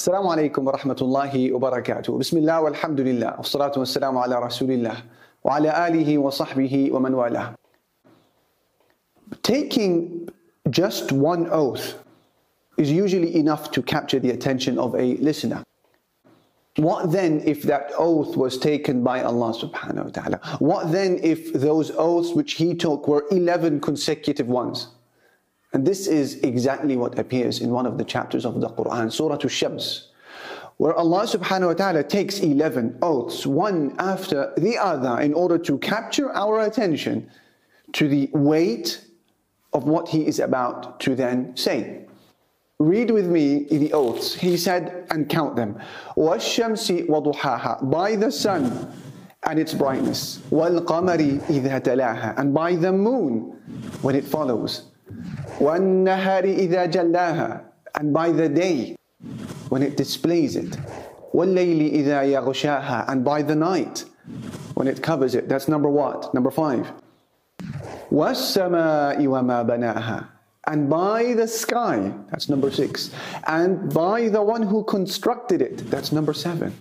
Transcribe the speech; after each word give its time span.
السلام 0.00 0.26
عليكم 0.26 0.66
ورحمة 0.66 0.96
الله 1.02 1.52
وبركاته 1.52 2.18
بسم 2.18 2.36
الله 2.38 2.60
والحمد 2.60 3.00
لله 3.00 3.34
والصلاة 3.36 3.72
والسلام 3.76 4.18
على 4.18 4.36
رسول 4.40 4.70
الله 4.70 4.96
وعلى 5.44 5.88
آله 5.88 6.18
وصحبه 6.18 6.88
ومن 6.92 7.14
والاه 7.14 7.54
Taking 9.42 10.26
just 10.70 11.12
one 11.12 11.50
oath 11.52 12.00
is 12.78 12.90
usually 12.90 13.36
enough 13.36 13.70
to 13.72 13.82
capture 13.82 14.18
the 14.18 14.30
attention 14.30 14.78
of 14.78 14.94
a 14.94 15.16
listener. 15.16 15.62
What 16.76 17.12
then 17.12 17.42
if 17.44 17.62
that 17.64 17.92
oath 17.98 18.38
was 18.38 18.56
taken 18.56 19.04
by 19.04 19.22
Allah 19.22 19.52
subhanahu 19.52 20.04
wa 20.04 20.10
ta'ala? 20.10 20.38
What 20.60 20.90
then 20.92 21.20
if 21.22 21.52
those 21.52 21.90
oaths 21.90 22.32
which 22.32 22.54
he 22.54 22.74
took 22.74 23.06
were 23.06 23.26
11 23.30 23.80
consecutive 23.82 24.48
ones? 24.48 24.88
And 25.73 25.85
this 25.85 26.07
is 26.07 26.39
exactly 26.39 26.95
what 26.95 27.19
appears 27.19 27.59
in 27.59 27.69
one 27.69 27.85
of 27.85 27.97
the 27.97 28.05
chapters 28.05 28.45
of 28.45 28.61
the 28.61 28.69
Quran, 28.69 29.11
Surah 29.11 29.37
Al-Shams, 29.43 30.09
where 30.77 30.93
Allah 30.93 31.23
subhanahu 31.23 31.67
wa 31.67 31.73
ta'ala 31.73 32.03
takes 32.03 32.39
11 32.39 32.99
oaths, 33.01 33.45
one 33.45 33.95
after 33.99 34.53
the 34.57 34.77
other, 34.77 35.19
in 35.19 35.33
order 35.33 35.57
to 35.57 35.77
capture 35.79 36.31
our 36.33 36.61
attention 36.61 37.29
to 37.93 38.07
the 38.07 38.29
weight 38.33 39.01
of 39.73 39.83
what 39.83 40.07
He 40.07 40.25
is 40.25 40.39
about 40.39 40.99
to 41.01 41.15
then 41.15 41.55
say. 41.57 42.05
Read 42.79 43.11
with 43.11 43.27
me 43.27 43.65
the 43.69 43.93
oaths. 43.93 44.33
He 44.33 44.57
said, 44.57 45.07
and 45.09 45.29
count 45.29 45.55
them. 45.55 45.79
وَالشَّمْسِ 46.17 47.07
وَضُحَاهَا 47.07 47.89
By 47.89 48.15
the 48.15 48.31
sun 48.31 48.91
and 49.43 49.59
its 49.59 49.73
brightness. 49.73 50.39
وَالْقَمَرِ 50.51 51.41
إِذَا 51.47 51.81
تَلَاهَا 51.81 52.37
And 52.37 52.53
by 52.53 52.75
the 52.75 52.91
moon 52.91 53.61
when 54.01 54.15
it 54.15 54.25
follows. 54.25 54.88
وَالنَّهَارِ 55.59 56.43
إِذَا 56.43 56.91
جَلَّاهَا 56.91 57.61
And 57.95 58.13
by 58.13 58.31
the 58.31 58.49
day 58.49 58.95
when 59.69 59.81
it 59.83 59.97
displays 59.97 60.55
it. 60.55 60.77
وَاللَّيْلِ 61.33 61.93
إِذَا 61.93 62.23
يَغْشَاهَا 62.31 63.09
And 63.09 63.23
by 63.23 63.41
the 63.41 63.55
night 63.55 64.05
when 64.75 64.87
it 64.87 65.01
covers 65.01 65.35
it. 65.35 65.47
That's 65.49 65.67
number 65.67 65.89
what? 65.89 66.33
Number 66.33 66.51
five. 66.51 66.91
وَالسَّمَاءِ 68.11 69.17
وَمَا 69.19 69.65
بَنَاهَا 69.67 70.27
And 70.67 70.89
by 70.89 71.33
the 71.33 71.47
sky, 71.47 72.13
that's 72.31 72.49
number 72.49 72.71
six. 72.71 73.11
And 73.47 73.93
by 73.93 74.29
the 74.29 74.41
one 74.41 74.63
who 74.63 74.83
constructed 74.83 75.61
it, 75.61 75.89
that's 75.89 76.11
number 76.11 76.33
seven. 76.33 76.73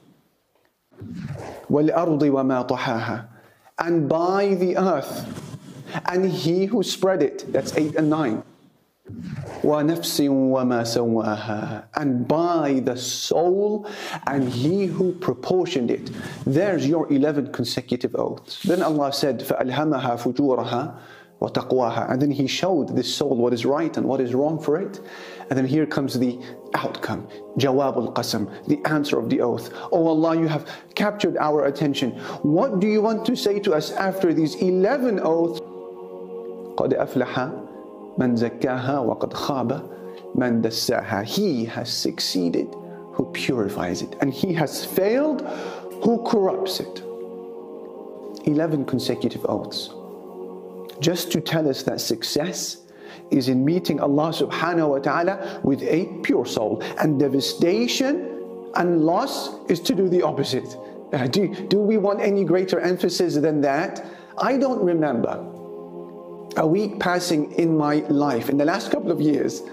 وَالْأَرْضِ 1.70 2.20
وَمَا 2.20 2.68
طَحَاهَا 2.68 3.26
And 3.78 4.08
by 4.08 4.54
the 4.54 4.76
earth, 4.76 5.47
and 6.05 6.29
he 6.29 6.65
who 6.65 6.83
spread 6.83 7.21
it. 7.23 7.51
That's 7.51 7.75
8 7.75 7.95
and 7.95 8.09
9. 8.09 8.43
وَمَا 9.63 10.81
سَوَّاهَا 10.85 11.85
And 11.95 12.27
by 12.27 12.81
the 12.83 12.95
soul 12.97 13.89
and 14.27 14.49
he 14.49 14.85
who 14.85 15.13
proportioned 15.13 15.91
it. 15.91 16.11
There's 16.45 16.87
your 16.87 17.11
11 17.11 17.51
consecutive 17.51 18.15
oaths. 18.15 18.63
Then 18.63 18.81
Allah 18.81 19.11
said, 19.11 19.39
فَأَلْهَمَهَا 19.39 20.19
فُجُورَهَا 20.21 20.99
وَتَقْوَاهَا 21.41 22.11
And 22.11 22.21
then 22.21 22.31
he 22.31 22.47
showed 22.47 22.95
this 22.95 23.13
soul 23.13 23.35
what 23.35 23.53
is 23.53 23.65
right 23.65 23.95
and 23.97 24.05
what 24.05 24.21
is 24.21 24.33
wrong 24.33 24.59
for 24.59 24.79
it. 24.79 24.99
And 25.49 25.57
then 25.57 25.65
here 25.65 25.85
comes 25.85 26.17
the 26.19 26.39
outcome, 26.73 27.27
Jawab 27.57 27.95
al-Qasam, 27.95 28.67
the 28.67 28.79
answer 28.87 29.17
of 29.17 29.29
the 29.29 29.41
oath. 29.41 29.73
Oh 29.91 30.07
Allah, 30.07 30.37
you 30.37 30.47
have 30.47 30.69
captured 30.95 31.37
our 31.37 31.65
attention. 31.65 32.11
What 32.43 32.79
do 32.79 32.87
you 32.87 33.01
want 33.01 33.25
to 33.25 33.35
say 33.35 33.59
to 33.59 33.73
us 33.73 33.91
after 33.91 34.33
these 34.33 34.55
11 34.55 35.19
oaths? 35.21 35.61
قَدْ 36.78 36.94
أَفْلَحَ 36.94 37.50
مَنْ 38.18 38.36
زَكَّاهَا 38.36 38.98
وَقَدْ 39.04 39.32
خَابَ 39.32 39.90
مَنْ 40.34 40.62
دَسَّاهَا 40.62 41.24
He 41.24 41.64
has 41.64 41.92
succeeded 41.92 42.74
who 43.12 43.24
purifies 43.32 44.02
it. 44.02 44.16
And 44.20 44.32
he 44.32 44.52
has 44.54 44.84
failed 44.84 45.42
who 46.02 46.22
corrupts 46.24 46.80
it. 46.80 47.02
11 48.46 48.84
consecutive 48.84 49.44
oaths 49.48 49.90
just 51.00 51.32
to 51.32 51.40
tell 51.40 51.68
us 51.68 51.82
that 51.84 52.00
success 52.00 52.82
is 53.30 53.48
in 53.48 53.64
meeting 53.64 54.00
Allah 54.00 54.30
subhanahu 54.30 54.88
wa 54.88 54.98
ta'ala 54.98 55.60
with 55.64 55.82
a 55.82 56.06
pure 56.22 56.46
soul. 56.46 56.82
And 56.98 57.18
devastation 57.18 58.70
and 58.74 59.02
loss 59.04 59.50
is 59.70 59.80
to 59.80 59.94
do 59.94 60.08
the 60.08 60.22
opposite. 60.22 60.76
Uh, 61.12 61.26
do, 61.26 61.48
do 61.66 61.78
we 61.78 61.96
want 61.96 62.20
any 62.20 62.44
greater 62.44 62.80
emphasis 62.80 63.34
than 63.34 63.60
that? 63.62 64.04
I 64.38 64.56
don't 64.56 64.82
remember 64.84 65.44
a 66.59 66.67
week 66.67 66.99
passing 66.99 67.51
in 67.53 67.75
my 67.75 67.95
life 68.09 68.49
in 68.49 68.57
the 68.57 68.65
last 68.65 68.91
couple 68.91 69.11
of 69.11 69.19
years 69.19 69.63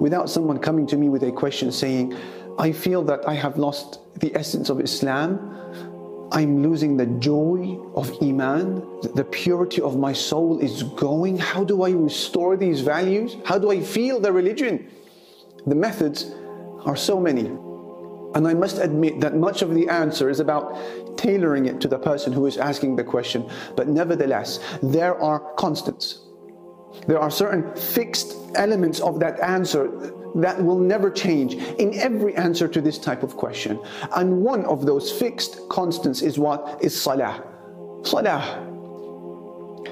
without 0.00 0.28
someone 0.28 0.58
coming 0.58 0.86
to 0.86 0.96
me 0.96 1.08
with 1.08 1.22
a 1.22 1.32
question 1.32 1.72
saying, 1.72 2.14
I 2.58 2.72
feel 2.72 3.02
that 3.04 3.26
I 3.26 3.34
have 3.34 3.56
lost 3.56 4.00
the 4.20 4.34
essence 4.36 4.68
of 4.68 4.80
Islam 4.80 5.56
I'm 6.32 6.62
losing 6.62 6.96
the 6.96 7.06
joy 7.06 7.78
of 7.94 8.10
Iman, 8.20 8.82
the 9.14 9.24
purity 9.24 9.80
of 9.80 9.96
my 9.96 10.12
soul 10.12 10.58
is 10.58 10.82
going. 10.82 11.38
How 11.38 11.62
do 11.62 11.82
I 11.82 11.90
restore 11.90 12.56
these 12.56 12.80
values? 12.80 13.36
How 13.44 13.58
do 13.58 13.70
I 13.70 13.80
feel 13.80 14.18
the 14.18 14.32
religion? 14.32 14.90
The 15.66 15.74
methods 15.74 16.32
are 16.84 16.96
so 16.96 17.20
many. 17.20 17.46
And 18.34 18.46
I 18.46 18.54
must 18.54 18.78
admit 18.78 19.20
that 19.20 19.36
much 19.36 19.62
of 19.62 19.74
the 19.74 19.88
answer 19.88 20.28
is 20.28 20.40
about 20.40 20.76
tailoring 21.16 21.66
it 21.66 21.80
to 21.80 21.88
the 21.88 21.98
person 21.98 22.32
who 22.32 22.46
is 22.46 22.56
asking 22.58 22.96
the 22.96 23.04
question. 23.04 23.48
But 23.76 23.88
nevertheless, 23.88 24.60
there 24.82 25.20
are 25.20 25.40
constants. 25.56 26.20
There 27.06 27.18
are 27.18 27.30
certain 27.30 27.74
fixed 27.76 28.36
elements 28.54 29.00
of 29.00 29.20
that 29.20 29.40
answer 29.40 30.12
that 30.36 30.62
will 30.62 30.78
never 30.78 31.10
change 31.10 31.54
in 31.54 31.94
every 31.94 32.34
answer 32.36 32.68
to 32.68 32.80
this 32.80 32.98
type 32.98 33.22
of 33.22 33.36
question. 33.36 33.80
And 34.14 34.42
one 34.42 34.64
of 34.66 34.86
those 34.86 35.10
fixed 35.10 35.60
constants 35.68 36.22
is 36.22 36.38
what? 36.38 36.78
Is 36.82 36.98
salah. 37.00 37.42
Salah. 38.02 38.62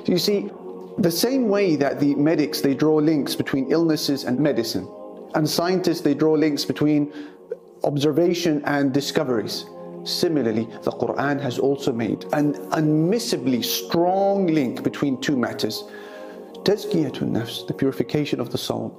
You 0.06 0.18
see, 0.18 0.50
the 0.98 1.10
same 1.10 1.48
way 1.48 1.76
that 1.76 1.98
the 1.98 2.14
medics, 2.14 2.60
they 2.60 2.74
draw 2.74 2.96
links 2.96 3.34
between 3.34 3.70
illnesses 3.70 4.24
and 4.24 4.38
medicine, 4.38 4.88
and 5.34 5.48
scientists, 5.48 6.02
they 6.02 6.14
draw 6.14 6.34
links 6.34 6.64
between 6.64 7.12
observation 7.82 8.62
and 8.66 8.92
discoveries. 8.92 9.66
Similarly, 10.03 10.65
the 10.83 10.91
Quran 10.91 11.39
has 11.41 11.59
also 11.59 11.91
made 11.91 12.25
an 12.33 12.53
unmissably 12.71 13.63
strong 13.63 14.47
link 14.47 14.81
between 14.83 15.19
two 15.19 15.37
matters. 15.37 15.83
Tazkiyatun 16.63 17.31
nafs, 17.31 17.67
the 17.67 17.73
purification 17.73 18.39
of 18.39 18.49
the 18.49 18.57
soul, 18.57 18.95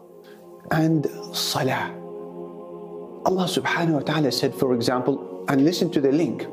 and 0.71 1.07
salah. 1.33 1.95
Allah 3.27 3.45
subhanahu 3.45 3.93
wa 3.93 4.01
ta'ala 4.01 4.33
said, 4.33 4.55
for 4.55 4.75
example, 4.75 5.45
and 5.49 5.65
listen 5.65 5.91
to 5.91 6.01
the 6.01 6.13
link. 6.13 6.47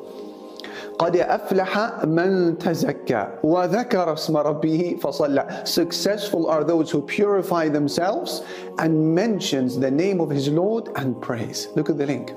قد 0.97 1.15
أفلح 1.15 2.05
من 2.05 2.57
تزكى 2.57 3.27
وذكر 3.43 4.13
اسم 4.13 4.37
ربه 4.37 4.97
فصلى 4.99 5.67
Successful 5.67 6.47
are 6.47 6.63
those 6.63 6.89
who 6.89 7.01
purify 7.03 7.69
themselves 7.69 8.41
and 8.79 9.13
mentions 9.13 9.77
the 9.77 9.91
name 9.91 10.19
of 10.19 10.29
his 10.29 10.49
Lord 10.49 10.89
and 10.95 11.21
praise. 11.21 11.67
Look 11.75 11.91
at 11.91 11.99
the 11.99 12.05
link. 12.07 12.33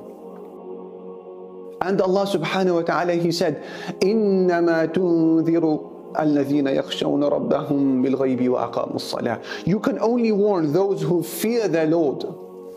And 1.80 2.00
Allah 2.00 2.26
subhanahu 2.26 2.74
wa 2.74 2.82
ta'ala, 2.82 3.14
He 3.14 3.32
said, 3.32 3.64
إِنَّمَا 4.00 4.92
تُنذِرُ 4.92 5.90
الذين 6.18 6.66
يخشون 6.66 7.24
ربهم 7.24 8.02
بالغيب 8.02 8.48
وأقاموا 8.48 8.96
الصلاة. 8.96 9.66
You 9.66 9.78
can 9.78 9.98
only 10.00 10.32
warn 10.32 10.72
those 10.72 11.02
who 11.02 11.22
fear 11.22 11.68
their 11.68 11.86
Lord 11.86 12.24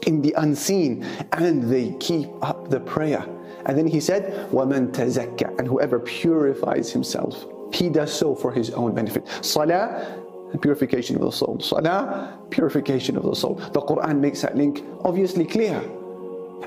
in 0.05 0.21
the 0.21 0.33
unseen 0.37 1.03
and 1.31 1.63
they 1.63 1.95
keep 1.99 2.29
up 2.41 2.69
the 2.69 2.79
prayer. 2.79 3.25
And 3.65 3.77
then 3.77 3.87
he 3.87 3.99
said, 3.99 4.49
وَمَن 4.51 4.91
تَزَكَّى 4.91 5.57
And 5.57 5.67
whoever 5.67 5.99
purifies 5.99 6.91
himself, 6.91 7.45
he 7.71 7.89
does 7.89 8.13
so 8.13 8.35
for 8.35 8.51
his 8.51 8.71
own 8.71 8.93
benefit. 8.93 9.25
Salah, 9.41 10.19
purification 10.61 11.15
of 11.15 11.21
the 11.23 11.31
soul. 11.31 11.59
Salah, 11.59 12.37
purification 12.49 13.15
of 13.17 13.23
the 13.23 13.35
soul. 13.35 13.55
The 13.55 13.81
Quran 13.81 14.19
makes 14.19 14.41
that 14.41 14.55
link 14.55 14.83
obviously 15.03 15.45
clear. 15.45 15.81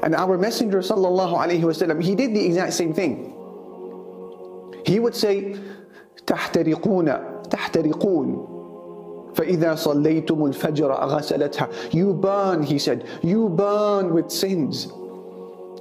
And 0.02 0.14
our 0.14 0.36
Messenger 0.38 0.78
sallallahu 0.80 1.34
alaihi 1.34 1.62
wasallam, 1.62 2.02
he 2.02 2.14
did 2.14 2.34
the 2.34 2.44
exact 2.44 2.74
same 2.74 2.92
thing. 2.92 3.32
He 4.84 5.00
would 5.00 5.14
say, 5.14 5.56
تحترقون 6.26 7.08
تحترقون 7.50 8.56
فإذا 9.34 9.74
صليتم 9.74 10.46
الفجر 10.46 10.92
غسلتها 10.92 11.68
You 11.92 12.14
burn, 12.14 12.62
he 12.62 12.78
said, 12.78 13.06
you 13.22 13.48
burn 13.48 14.12
with 14.12 14.30
sins. 14.30 14.88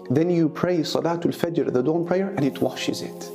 Then 0.09 0.29
you 0.29 0.49
pray 0.49 0.79
Salatul 0.79 1.33
Fajr, 1.33 1.73
the 1.73 1.81
dawn 1.81 2.05
prayer, 2.05 2.29
and 2.35 2.45
it 2.45 2.61
washes 2.61 3.01
it. 3.01 3.29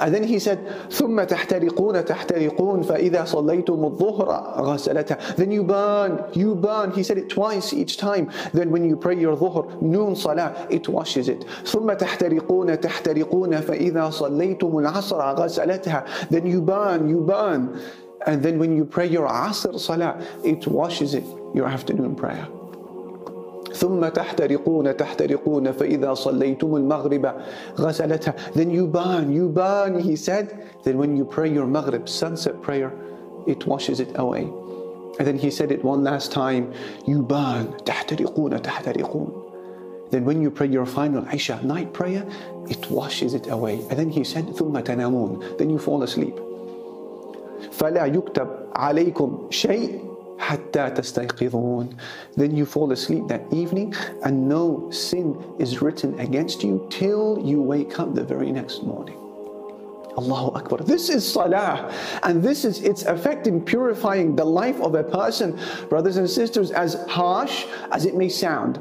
And 0.00 0.14
then 0.14 0.24
he 0.24 0.38
said, 0.38 0.58
ثم 0.90 1.22
تحترقون 1.22 2.04
تحترقون 2.04 2.82
فإذا 2.82 3.24
صليتم 3.24 3.84
الظهر 3.84 4.28
غسلتها. 4.58 5.36
Then 5.36 5.50
you 5.50 5.62
burn, 5.62 6.24
you 6.32 6.54
burn. 6.54 6.92
He 6.92 7.02
said 7.02 7.18
it 7.18 7.28
twice 7.28 7.72
each 7.72 7.96
time. 7.96 8.30
Then 8.52 8.70
when 8.70 8.88
you 8.88 8.96
pray 8.96 9.16
your 9.16 9.36
dhuhr, 9.36 9.80
noon 9.82 10.16
salah, 10.16 10.66
it 10.70 10.88
washes 10.88 11.28
it. 11.28 11.44
ثم 11.64 11.92
تحترقون 11.92 12.80
تحترقون 12.80 13.60
فإذا 13.60 14.10
صليتم 14.10 14.78
العصر 14.78 15.34
غسلتها. 15.36 16.28
Then 16.30 16.46
you 16.46 16.60
burn, 16.60 17.08
you 17.08 17.20
burn. 17.20 17.80
And 18.26 18.42
then 18.42 18.58
when 18.58 18.76
you 18.76 18.84
pray 18.84 19.06
your 19.06 19.28
asr 19.28 19.78
salah, 19.78 20.20
it 20.42 20.66
washes 20.66 21.14
it, 21.14 21.24
your 21.54 21.68
afternoon 21.68 22.16
prayer. 22.16 22.48
ثم 23.81 24.07
تحترقون 24.07 24.97
تحترقون 24.97 25.71
فإذا 25.71 26.13
صليتم 26.13 26.75
المغرب 26.75 27.33
غسلتها 27.79 28.33
then 28.53 28.69
you 28.69 28.85
burn 28.85 29.25
you 29.31 29.49
burn 29.49 29.99
he 29.99 30.15
said 30.15 30.45
then 30.83 30.97
when 31.01 31.17
you 31.17 31.25
pray 31.25 31.49
your 31.49 31.65
maghrib 31.65 32.07
sunset 32.07 32.61
prayer 32.61 32.91
it 33.47 33.65
washes 33.65 33.99
it 33.99 34.11
away 34.23 34.43
and 35.17 35.27
then 35.27 35.37
he 35.37 35.49
said 35.57 35.71
it 35.71 35.81
one 35.83 36.03
last 36.03 36.31
time 36.31 36.63
you 37.07 37.23
burn 37.23 37.65
تحترقون 37.85 38.61
تحترقون 38.61 39.51
then 40.11 40.25
when 40.25 40.41
you 40.43 40.51
pray 40.51 40.67
your 40.67 40.85
final 40.85 41.25
Isha 41.33 41.61
night 41.63 41.93
prayer, 41.93 42.27
it 42.69 42.83
washes 42.91 43.33
it 43.33 43.47
away. 43.47 43.75
And 43.89 43.97
then 43.97 44.09
he 44.09 44.25
said, 44.25 44.43
ثم 44.43 44.75
تنامون. 44.83 45.57
Then 45.57 45.69
you 45.69 45.79
fall 45.79 46.03
asleep. 46.03 46.35
فلا 47.71 48.05
يكتب 48.05 48.47
عليكم 48.75 49.47
شيء 49.49 50.10
حتى 50.40 50.94
تستيقظون. 50.94 51.96
Then 52.36 52.56
you 52.56 52.66
fall 52.66 52.92
asleep 52.92 53.26
that 53.28 53.42
evening 53.52 53.94
and 54.24 54.48
no 54.48 54.90
sin 54.90 55.36
is 55.58 55.82
written 55.82 56.18
against 56.20 56.62
you 56.62 56.86
till 56.90 57.40
you 57.44 57.60
wake 57.62 57.98
up 57.98 58.14
the 58.14 58.24
very 58.24 58.52
next 58.52 58.82
morning. 58.82 59.16
Allahu 60.18 60.56
Akbar. 60.56 60.78
This 60.78 61.10
is 61.10 61.30
salah, 61.30 61.92
and 62.22 62.42
this 62.42 62.64
is 62.64 62.80
its 62.80 63.02
effect 63.02 63.46
in 63.46 63.60
purifying 63.60 64.34
the 64.34 64.44
life 64.44 64.80
of 64.80 64.94
a 64.94 65.04
person. 65.04 65.58
Brothers 65.90 66.16
and 66.16 66.28
sisters, 66.28 66.70
as 66.70 66.94
harsh 67.06 67.66
as 67.92 68.06
it 68.06 68.14
may 68.14 68.30
sound, 68.30 68.80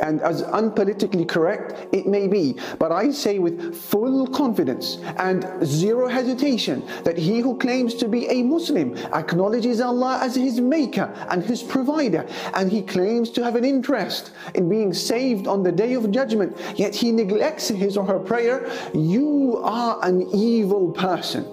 and 0.00 0.20
as 0.22 0.42
unpolitically 0.42 1.26
correct 1.26 1.94
it 1.94 2.06
may 2.06 2.26
be, 2.26 2.58
but 2.78 2.92
I 2.92 3.10
say 3.10 3.38
with 3.38 3.74
full 3.74 4.26
confidence 4.26 4.98
and 5.18 5.46
zero 5.64 6.08
hesitation 6.08 6.86
that 7.04 7.18
he 7.18 7.40
who 7.40 7.56
claims 7.58 7.94
to 7.96 8.08
be 8.08 8.26
a 8.28 8.42
Muslim 8.42 8.96
acknowledges 9.14 9.80
Allah 9.80 10.20
as 10.22 10.34
his 10.34 10.60
maker 10.60 11.12
and 11.30 11.42
his 11.42 11.62
provider, 11.62 12.26
and 12.54 12.70
he 12.70 12.82
claims 12.82 13.30
to 13.30 13.44
have 13.44 13.56
an 13.56 13.64
interest 13.64 14.32
in 14.54 14.68
being 14.68 14.92
saved 14.92 15.46
on 15.46 15.62
the 15.62 15.72
day 15.72 15.94
of 15.94 16.10
judgment, 16.10 16.56
yet 16.76 16.94
he 16.94 17.12
neglects 17.12 17.68
his 17.68 17.96
or 17.96 18.04
her 18.04 18.18
prayer, 18.18 18.70
you 18.94 19.60
are 19.62 19.98
an 20.04 20.22
evil 20.34 20.92
person. 20.92 21.44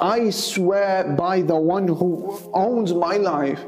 I 0.00 0.30
swear 0.30 1.14
by 1.16 1.40
the 1.40 1.56
one 1.56 1.88
who 1.88 2.38
owns 2.52 2.92
my 2.92 3.16
life 3.16 3.64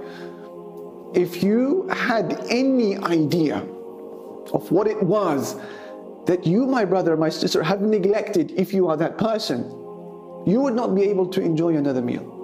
if 1.14 1.42
you 1.42 1.88
had 1.88 2.44
any 2.48 2.96
idea 2.98 3.58
of 4.52 4.70
what 4.70 4.86
it 4.86 5.02
was 5.02 5.56
that 6.26 6.46
you, 6.46 6.66
my 6.66 6.84
brother, 6.84 7.16
my 7.16 7.28
sister, 7.28 7.62
have 7.62 7.80
neglected 7.80 8.50
if 8.52 8.74
you 8.74 8.88
are 8.88 8.96
that 8.96 9.16
person, 9.16 9.64
you 10.46 10.60
would 10.60 10.74
not 10.74 10.94
be 10.94 11.02
able 11.04 11.26
to 11.26 11.40
enjoy 11.40 11.76
another 11.76 12.02
meal. 12.02 12.34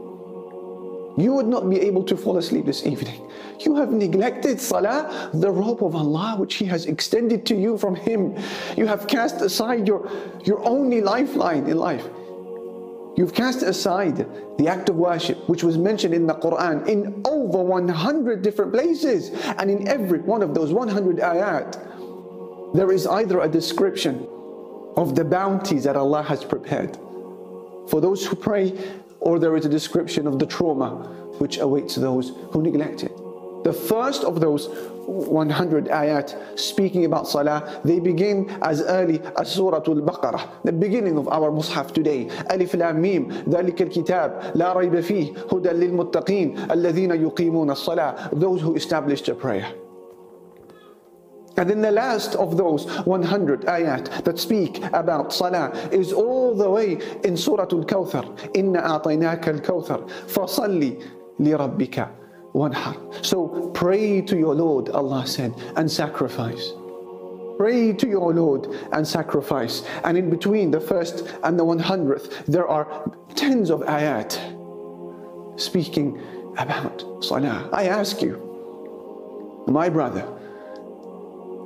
You 1.17 1.33
would 1.33 1.47
not 1.47 1.71
be 1.71 1.81
able 1.81 2.03
to 2.05 2.17
fall 2.17 2.39
asleep 2.39 2.67
this 2.67 2.85
evening. 2.87 3.31
You 3.61 3.77
have 3.77 3.93
neglected 3.93 4.61
salah, 4.61 5.31
the 5.33 5.51
rope 5.51 5.83
of 5.83 5.95
Allah 5.95 6.37
which 6.39 6.55
He 6.55 6.65
has 6.65 6.87
extended 6.87 7.47
to 7.47 7.55
you 7.55 7.79
from 7.79 7.95
Him. 7.95 8.37
You 8.77 8.87
have 8.87 9.07
cast 9.07 9.41
aside 9.41 9.87
your, 9.87 10.11
your 10.45 10.67
only 10.67 11.01
lifeline 11.01 11.67
in 11.67 11.77
life. 11.77 12.05
You've 13.17 13.33
cast 13.33 13.63
aside 13.63 14.27
the 14.59 14.69
act 14.69 14.89
of 14.89 14.97
worship 14.97 15.49
which 15.49 15.63
was 15.63 15.79
mentioned 15.79 16.15
in 16.15 16.27
the 16.27 16.35
Quran 16.35 16.87
in 16.89 17.23
over 17.25 17.63
100 17.63 18.43
different 18.43 18.73
places 18.73 19.31
and 19.59 19.71
in 19.71 19.87
every 19.87 20.21
one 20.21 20.43
of 20.43 20.55
those 20.55 20.73
100 20.73 21.19
ayat 21.19 22.75
there 22.75 22.91
is 22.91 23.07
either 23.07 23.41
a 23.41 23.49
description 23.49 24.27
of 24.97 25.15
the 25.15 25.25
bounties 25.25 25.85
that 25.85 25.97
Allah 25.97 26.23
has 26.23 26.45
prepared 26.45 26.97
for 27.89 28.01
those 28.01 28.27
who 28.27 28.35
pray 28.35 28.77
or 29.21 29.39
there 29.39 29.57
is 29.57 29.65
a 29.65 29.69
description 29.69 30.27
of 30.27 30.39
the 30.39 30.47
trauma 30.47 31.07
which 31.39 31.59
awaits 31.59 31.95
those 31.95 32.33
who 32.51 32.63
neglect 32.63 33.05
it 33.05 33.13
The 33.64 33.74
first 33.74 34.24
of 34.24 34.40
those 34.40 34.70
100 35.06 35.88
ayat 35.90 36.58
speaking 36.58 37.06
about 37.06 37.28
salah, 37.28 37.82
they 37.84 38.00
begin 38.00 38.50
as 38.62 38.82
early 38.82 39.20
as 39.38 39.52
Surah 39.52 39.84
Al-Baqarah, 39.86 40.64
the 40.64 40.72
beginning 40.72 41.18
of 41.18 41.28
our 41.28 41.52
Mus'haf 41.52 41.92
today. 41.94 42.30
Alif 42.50 42.74
Lam 42.74 43.02
Mim, 43.02 43.30
ذلك 43.50 43.82
الكتاب 43.82 44.56
لا 44.56 44.74
ريب 44.74 45.00
فيه 45.00 45.34
هدى 45.52 45.70
للمتقين 45.70 46.72
الذين 46.72 47.12
يقيمون 47.12 47.72
الصلاة, 47.72 48.40
those 48.40 48.62
who 48.62 48.76
established 48.76 49.28
a 49.28 49.36
prayer. 49.36 49.68
And 51.58 51.70
then 51.70 51.82
the 51.82 51.92
last 51.92 52.36
of 52.36 52.56
those 52.56 52.86
100 53.06 53.66
ayat 53.66 54.24
that 54.24 54.40
speak 54.40 54.82
about 54.94 55.34
salah 55.34 55.72
is 55.92 56.14
all 56.14 56.56
the 56.56 56.70
way 56.70 56.98
in 57.26 57.36
Surah 57.36 57.68
Al-Kawthar. 57.70 58.54
إِنَّا 58.56 59.04
أَعْطَيْنَاكَ 59.04 59.44
الْكَوْثَرَ 59.44 60.08
فَصَلِّ 60.28 61.04
لِرَبِّكَ 61.42 62.08
wanhar. 62.55 62.97
So 63.25 63.71
pray 63.75 64.21
to 64.23 64.39
your 64.39 64.55
Lord, 64.55 64.89
Allah 64.91 65.27
said, 65.27 65.55
and 65.77 65.91
sacrifice. 65.91 66.73
Pray 67.57 67.93
to 67.93 68.09
your 68.09 68.33
Lord 68.33 68.67
and 68.93 69.07
sacrifice. 69.07 69.83
And 70.05 70.17
in 70.17 70.31
between 70.31 70.71
the 70.71 70.81
first 70.81 71.29
and 71.43 71.59
the 71.59 71.65
100th, 71.65 72.47
there 72.47 72.67
are 72.67 73.11
tens 73.35 73.71
of 73.71 73.81
ayat 73.81 74.39
speaking 75.61 76.21
about 76.59 77.25
salah. 77.25 77.69
I 77.73 77.87
ask 77.87 78.23
you, 78.23 78.41
my 79.67 79.89
brother, 79.89 80.27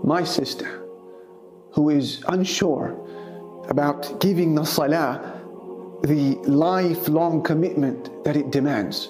my 0.04 0.24
sister, 0.24 0.84
who 1.72 1.90
is 1.90 2.24
unsure 2.28 2.96
about 3.68 4.20
giving 4.20 4.54
the 4.54 4.64
salah 4.64 5.34
the 6.02 6.36
lifelong 6.46 7.42
commitment 7.42 8.24
that 8.24 8.36
it 8.36 8.50
demands 8.50 9.08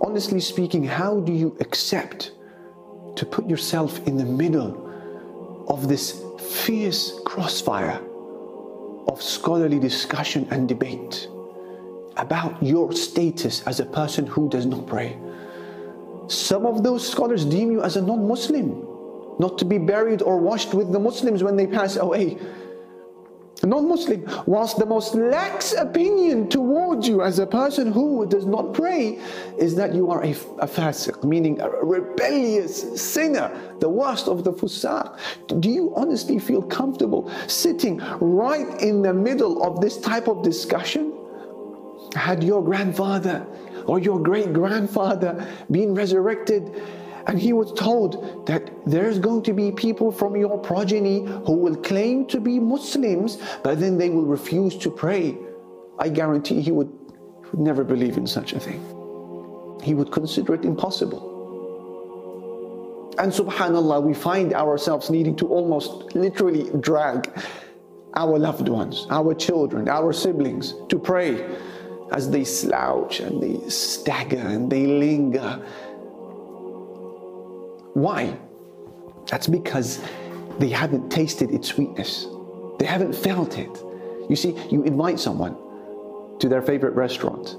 honestly 0.00 0.40
speaking, 0.40 0.84
how 0.84 1.20
do 1.20 1.32
you 1.32 1.56
accept 1.60 2.32
to 3.16 3.26
put 3.26 3.48
yourself 3.48 4.06
in 4.06 4.16
the 4.16 4.24
middle 4.24 5.66
of 5.68 5.88
this 5.88 6.22
fierce 6.38 7.18
crossfire 7.24 8.00
of 9.08 9.22
scholarly 9.22 9.78
discussion 9.78 10.46
and 10.50 10.68
debate 10.68 11.28
about 12.16 12.62
your 12.62 12.92
status 12.92 13.62
as 13.66 13.80
a 13.80 13.86
person 13.86 14.26
who 14.26 14.48
does 14.48 14.66
not 14.66 14.86
pray? 14.86 15.18
Some 16.28 16.66
of 16.66 16.82
those 16.82 17.08
scholars 17.08 17.44
deem 17.44 17.72
you 17.72 17.82
as 17.82 17.96
a 17.96 18.02
non 18.02 18.28
Muslim, 18.28 18.86
not 19.38 19.58
to 19.58 19.64
be 19.64 19.78
buried 19.78 20.22
or 20.22 20.38
washed 20.38 20.74
with 20.74 20.92
the 20.92 20.98
Muslims 20.98 21.42
when 21.42 21.56
they 21.56 21.66
pass 21.66 21.96
away 21.96 22.38
non-Muslim, 23.66 24.24
whilst 24.46 24.78
the 24.78 24.86
most 24.86 25.14
lax 25.14 25.72
opinion 25.72 26.48
towards 26.48 27.08
you 27.08 27.22
as 27.22 27.38
a 27.38 27.46
person 27.46 27.90
who 27.90 28.26
does 28.26 28.46
not 28.46 28.72
pray 28.72 29.18
is 29.58 29.74
that 29.74 29.94
you 29.94 30.10
are 30.10 30.22
a, 30.22 30.30
a 30.30 30.66
fasiq, 30.66 31.24
meaning 31.24 31.60
a 31.60 31.68
rebellious 31.68 33.00
sinner, 33.00 33.50
the 33.80 33.88
worst 33.88 34.28
of 34.28 34.44
the 34.44 34.52
fusaq. 34.52 35.18
Do 35.60 35.70
you 35.70 35.92
honestly 35.96 36.38
feel 36.38 36.62
comfortable 36.62 37.30
sitting 37.48 37.98
right 38.20 38.80
in 38.80 39.02
the 39.02 39.12
middle 39.12 39.62
of 39.64 39.80
this 39.80 39.98
type 40.00 40.28
of 40.28 40.42
discussion? 40.42 41.12
Had 42.14 42.42
your 42.42 42.62
grandfather 42.62 43.46
or 43.86 43.98
your 43.98 44.20
great 44.20 44.52
grandfather 44.52 45.46
been 45.70 45.94
resurrected 45.94 46.80
and 47.28 47.38
he 47.38 47.52
was 47.52 47.72
told 47.74 48.46
that 48.46 48.70
there's 48.86 49.18
going 49.18 49.42
to 49.42 49.52
be 49.52 49.70
people 49.70 50.10
from 50.10 50.34
your 50.34 50.56
progeny 50.56 51.26
who 51.26 51.52
will 51.52 51.76
claim 51.76 52.26
to 52.26 52.40
be 52.40 52.58
Muslims, 52.58 53.36
but 53.62 53.78
then 53.78 53.98
they 53.98 54.08
will 54.08 54.24
refuse 54.24 54.74
to 54.78 54.90
pray. 54.90 55.36
I 55.98 56.08
guarantee 56.08 56.62
he 56.62 56.72
would, 56.72 56.90
would 57.52 57.60
never 57.60 57.84
believe 57.84 58.16
in 58.16 58.26
such 58.26 58.54
a 58.54 58.60
thing. 58.60 58.80
He 59.82 59.92
would 59.92 60.10
consider 60.10 60.54
it 60.54 60.64
impossible. 60.64 61.36
And 63.18 63.30
subhanAllah, 63.30 64.02
we 64.02 64.14
find 64.14 64.54
ourselves 64.54 65.10
needing 65.10 65.36
to 65.36 65.48
almost 65.48 66.14
literally 66.14 66.70
drag 66.80 67.30
our 68.14 68.38
loved 68.38 68.68
ones, 68.68 69.06
our 69.10 69.34
children, 69.34 69.86
our 69.88 70.14
siblings 70.14 70.72
to 70.88 70.98
pray 70.98 71.44
as 72.12 72.30
they 72.30 72.44
slouch 72.44 73.20
and 73.20 73.42
they 73.42 73.68
stagger 73.68 74.38
and 74.38 74.70
they 74.70 74.86
linger 74.86 75.62
why? 77.98 78.38
That's 79.26 79.46
because 79.46 80.00
they 80.58 80.68
haven't 80.68 81.10
tasted 81.10 81.50
its 81.50 81.68
sweetness. 81.68 82.26
They 82.78 82.86
haven't 82.86 83.14
felt 83.14 83.58
it. 83.58 83.76
You 84.28 84.36
see, 84.36 84.56
you 84.70 84.82
invite 84.84 85.18
someone 85.18 85.56
to 86.38 86.48
their 86.48 86.62
favorite 86.62 86.94
restaurant. 86.94 87.56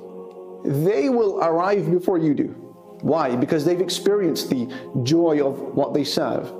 They 0.64 1.10
will 1.10 1.40
arrive 1.42 1.92
before 1.92 2.18
you 2.18 2.34
do. 2.34 2.56
Why? 3.02 3.36
Because 3.36 3.66
they've 3.66 3.82
experienced 3.82 4.50
the 4.50 4.68
joy 5.04 5.46
of 5.46 5.60
what 5.76 5.94
they 5.94 6.04
serve. 6.04 6.54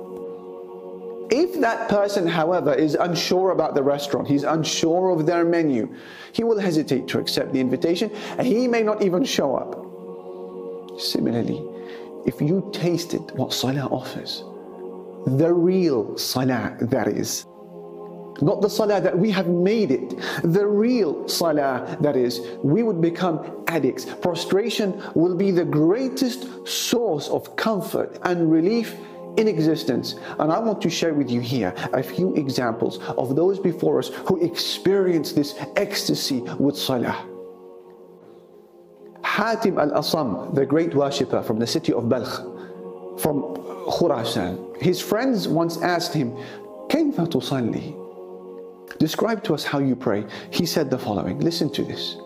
If 1.30 1.60
that 1.60 1.88
person, 1.88 2.26
however, 2.26 2.74
is 2.74 2.96
unsure 2.96 3.52
about 3.52 3.74
the 3.74 3.82
restaurant, 3.82 4.26
he's 4.26 4.42
unsure 4.42 5.10
of 5.10 5.26
their 5.26 5.44
menu, 5.44 5.94
he 6.32 6.42
will 6.42 6.58
hesitate 6.58 7.06
to 7.08 7.18
accept 7.18 7.52
the 7.52 7.60
invitation 7.60 8.10
and 8.36 8.46
he 8.46 8.66
may 8.66 8.82
not 8.82 9.02
even 9.02 9.24
show 9.24 9.54
up. 9.54 11.00
Similarly, 11.00 11.69
if 12.26 12.40
you 12.40 12.68
tasted 12.72 13.30
what 13.32 13.52
Salah 13.52 13.86
offers, 13.86 14.44
the 15.26 15.52
real 15.52 16.16
Salah 16.16 16.76
that 16.80 17.08
is, 17.08 17.46
not 18.42 18.62
the 18.62 18.70
Salah 18.70 19.00
that 19.00 19.18
we 19.18 19.30
have 19.30 19.48
made 19.48 19.90
it, 19.90 20.14
the 20.42 20.66
real 20.66 21.28
Salah 21.28 21.96
that 22.00 22.16
is, 22.16 22.40
we 22.62 22.82
would 22.82 23.00
become 23.00 23.64
addicts. 23.68 24.04
Prostration 24.04 25.02
will 25.14 25.36
be 25.36 25.50
the 25.50 25.64
greatest 25.64 26.66
source 26.66 27.28
of 27.28 27.54
comfort 27.56 28.18
and 28.22 28.50
relief 28.50 28.96
in 29.36 29.46
existence. 29.46 30.16
And 30.38 30.50
I 30.52 30.58
want 30.58 30.80
to 30.82 30.90
share 30.90 31.14
with 31.14 31.30
you 31.30 31.40
here 31.40 31.74
a 31.92 32.02
few 32.02 32.34
examples 32.34 32.98
of 33.16 33.36
those 33.36 33.58
before 33.58 33.98
us 33.98 34.08
who 34.08 34.42
experienced 34.42 35.36
this 35.36 35.54
ecstasy 35.76 36.40
with 36.58 36.76
salah. 36.76 37.29
Hatim 39.23 39.79
al-Asam, 39.79 40.53
the 40.55 40.65
great 40.65 40.93
worshipper 40.95 41.41
from 41.41 41.59
the 41.59 41.67
city 41.67 41.93
of 41.93 42.07
Balkh, 42.07 43.19
from 43.19 43.41
Khurasan, 43.87 44.81
his 44.81 45.01
friends 45.01 45.47
once 45.47 45.81
asked 45.81 46.13
him, 46.13 46.35
كيف 46.89 47.15
تصلي? 47.15 47.95
Describe 48.99 49.43
to 49.43 49.53
us 49.53 49.63
how 49.63 49.79
you 49.79 49.95
pray. 49.95 50.25
He 50.51 50.65
said 50.65 50.89
the 50.89 50.97
following, 50.97 51.39
listen 51.39 51.69
to 51.71 51.83
this. 51.83 52.17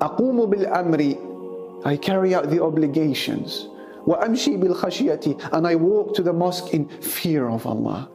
أقوم 0.00 0.50
بالأمر 0.50 1.84
I 1.84 1.96
carry 1.96 2.34
out 2.34 2.50
the 2.50 2.62
obligations 2.62 3.68
وأمشي 4.06 4.56
بالخشية 4.60 5.50
and 5.52 5.66
I 5.66 5.76
walk 5.76 6.14
to 6.16 6.22
the 6.22 6.32
mosque 6.32 6.74
in 6.74 6.88
fear 6.88 7.48
of 7.48 7.66
Allah 7.66 8.08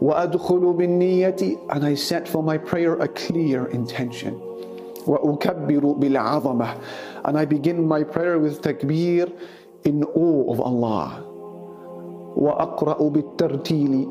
وأدخل 0.00 0.76
بالنية 0.76 1.70
and 1.70 1.84
I 1.84 1.94
set 1.94 2.28
for 2.28 2.42
my 2.42 2.58
prayer 2.58 2.94
a 3.00 3.08
clear 3.08 3.66
intention 3.66 4.40
وأكبر 5.07 5.93
بالعظمة 5.93 6.75
and 7.25 7.37
I 7.37 7.45
begin 7.45 7.87
my 7.87 8.03
prayer 8.03 8.39
with 8.39 8.61
takbir 8.61 9.31
in 9.83 10.03
awe 10.03 10.51
of 10.51 10.59
Allah 10.59 11.23
وأقرأ 12.35 13.09
بالترتيل 13.09 14.07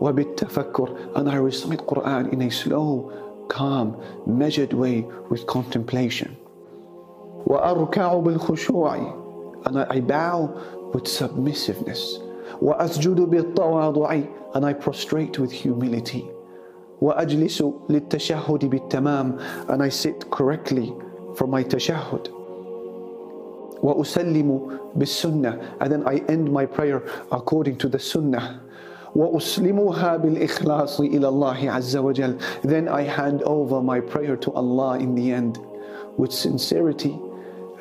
وبالتفكر 0.00 1.16
and 1.16 1.28
I 1.28 1.36
recite 1.36 1.80
Quran 1.86 2.32
in 2.32 2.42
a 2.42 2.50
slow 2.50 3.12
calm 3.48 3.96
measured 4.26 4.72
way 4.72 5.06
with 5.30 5.46
contemplation 5.46 6.36
وأركع 7.46 8.14
بالخشوع 8.14 9.26
and 9.66 9.78
I, 9.78 10.00
bow 10.00 10.90
with 10.94 11.08
submissiveness. 11.08 12.20
وأسجد 12.62 13.20
بالتواضع 13.20 14.26
and 14.54 14.64
I 14.64 14.72
prostrate 14.72 15.38
with 15.38 15.50
humility. 15.52 16.30
وأجلس 17.01 17.63
للتشهد 17.89 18.65
بالتمام 18.65 19.37
and 19.69 19.81
I 19.83 19.89
sit 19.89 20.29
correctly 20.29 20.93
for 21.35 21.47
my 21.47 21.63
tashahhud. 21.63 22.29
وأسلم 23.81 24.79
بالسنة 24.95 25.77
and 25.79 25.91
then 25.91 26.03
I 26.07 26.17
end 26.29 26.51
my 26.51 26.65
prayer 26.65 27.03
according 27.31 27.77
to 27.77 27.89
the 27.89 27.99
sunnah. 27.99 28.61
وأسلمها 29.15 30.17
بالإخلاص 30.17 31.01
إلى 31.01 31.27
الله 31.27 31.71
عز 31.71 31.97
وجل 31.97 32.39
Then 32.63 32.87
I 32.87 33.01
hand 33.01 33.41
over 33.43 33.81
my 33.81 33.99
prayer 33.99 34.37
to 34.37 34.51
Allah 34.53 34.99
in 34.99 35.15
the 35.15 35.31
end 35.33 35.57
with 36.17 36.31
sincerity 36.31 37.17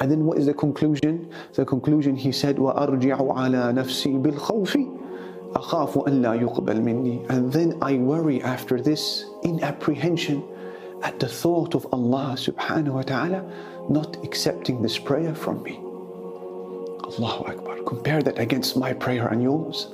and 0.01 0.11
then 0.11 0.25
what 0.25 0.39
is 0.39 0.47
the 0.47 0.55
conclusion? 0.55 1.31
The 1.53 1.67
conclusion 1.67 2.17
he 2.17 2.33
said, 2.33 2.57
وَأَرْجِعُ 2.57 3.21
عَلَى 3.21 3.75
نَفْسِي 3.75 4.23
بِالْخَوْفِ 4.23 4.94
أَخَافُ 5.55 6.07
أَنْ 6.07 6.23
لَا 6.23 6.39
يُقْبَلْ 6.41 6.81
مِنِّي 6.81 7.29
And 7.31 7.53
then 7.53 7.79
I 7.83 7.95
worry 7.95 8.43
after 8.43 8.81
this 8.81 9.25
in 9.43 9.63
apprehension 9.63 10.45
at 11.03 11.19
the 11.19 11.29
thought 11.29 11.75
of 11.75 11.87
Allah 11.93 12.35
subhanahu 12.37 12.93
wa 12.93 13.03
ta'ala 13.03 13.45
not 13.89 14.23
accepting 14.25 14.83
this 14.83 14.99
prayer 14.99 15.35
from 15.35 15.63
me. 15.63 15.81
Allahu 17.19 17.45
Akbar. 17.51 17.83
Compare 17.83 18.23
that 18.23 18.39
against 18.39 18.77
my 18.77 18.93
prayer 18.93 19.27
and 19.29 19.43
yours. 19.43 19.89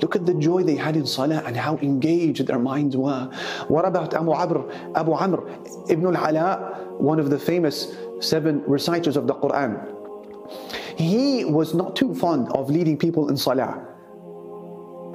Look 0.00 0.14
at 0.14 0.26
the 0.26 0.34
joy 0.34 0.62
they 0.62 0.76
had 0.76 0.94
in 0.94 1.06
Salah 1.06 1.42
and 1.46 1.56
how 1.56 1.78
engaged 1.78 2.46
their 2.46 2.58
minds 2.58 2.96
were. 2.96 3.30
What 3.68 3.84
about 3.84 4.14
Abu 4.14 4.32
Amr, 4.32 4.70
Abu 4.94 5.12
Amr 5.12 5.48
ibn 5.88 6.14
al-Ala, 6.14 6.94
one 6.98 7.18
of 7.18 7.30
the 7.30 7.38
famous 7.38 7.96
seven 8.20 8.62
reciters 8.66 9.16
of 9.16 9.26
the 9.26 9.34
Quran. 9.34 9.92
He 10.96 11.44
was 11.44 11.74
not 11.74 11.96
too 11.96 12.14
fond 12.14 12.48
of 12.52 12.70
leading 12.70 12.96
people 12.96 13.28
in 13.28 13.36
Salah. 13.36 13.89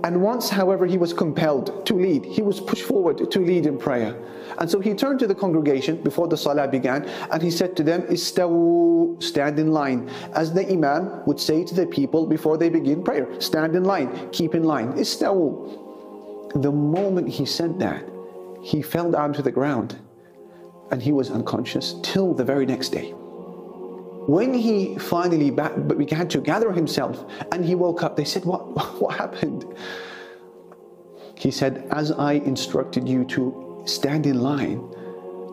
And 0.07 0.23
once, 0.23 0.49
however, 0.49 0.87
he 0.87 0.99
was 0.99 1.13
compelled 1.13 1.85
to 1.85 1.95
lead. 1.95 2.25
He 2.25 2.41
was 2.41 2.61
pushed 2.61 2.85
forward 2.85 3.29
to 3.29 3.41
lead 3.41 3.67
in 3.67 3.77
prayer. 3.77 4.17
And 4.59 4.71
so 4.71 4.79
he 4.79 4.95
turned 4.95 5.19
to 5.19 5.27
the 5.27 5.35
congregation 5.35 6.01
before 6.01 6.29
the 6.29 6.37
salah 6.37 6.69
began 6.69 7.07
and 7.33 7.43
he 7.43 7.51
said 7.51 7.77
to 7.79 7.83
them, 7.83 8.03
Istawu, 8.03 9.21
stand 9.21 9.59
in 9.59 9.73
line. 9.73 10.09
As 10.33 10.53
the 10.53 10.65
Imam 10.71 11.27
would 11.27 11.41
say 11.41 11.65
to 11.65 11.75
the 11.75 11.87
people 11.87 12.25
before 12.25 12.57
they 12.57 12.69
begin 12.69 13.03
prayer, 13.03 13.27
stand 13.41 13.75
in 13.75 13.83
line, 13.83 14.31
keep 14.31 14.55
in 14.55 14.63
line. 14.63 14.93
Istawu. 14.93 16.63
The 16.63 16.71
moment 16.71 17.29
he 17.29 17.45
said 17.45 17.81
that, 17.81 18.09
he 18.63 18.83
fell 18.83 19.11
down 19.11 19.33
to 19.33 19.43
the 19.43 19.51
ground 19.51 19.99
and 20.93 21.03
he 21.03 21.11
was 21.11 21.33
unconscious 21.33 21.97
till 22.05 22.33
the 22.33 22.45
very 22.45 22.65
next 22.65 22.91
day. 22.91 23.13
When 24.27 24.55
he 24.55 24.99
finally 24.99 25.51
began 25.51 26.29
to 26.29 26.41
gather 26.41 26.73
himself 26.73 27.25
and 27.53 27.65
he 27.65 27.77
woke 27.77 28.03
up, 28.03 28.17
they 28.17 28.25
said, 28.25 28.45
What, 28.45 28.61
what 29.01 29.17
happened? 29.17 29.65
He 31.37 31.51
said, 31.51 31.87
As 31.91 32.11
I 32.11 32.33
instructed 32.33 33.09
you 33.09 33.25
to 33.27 33.83
stand 33.87 34.27
in 34.27 34.41
line, 34.43 34.83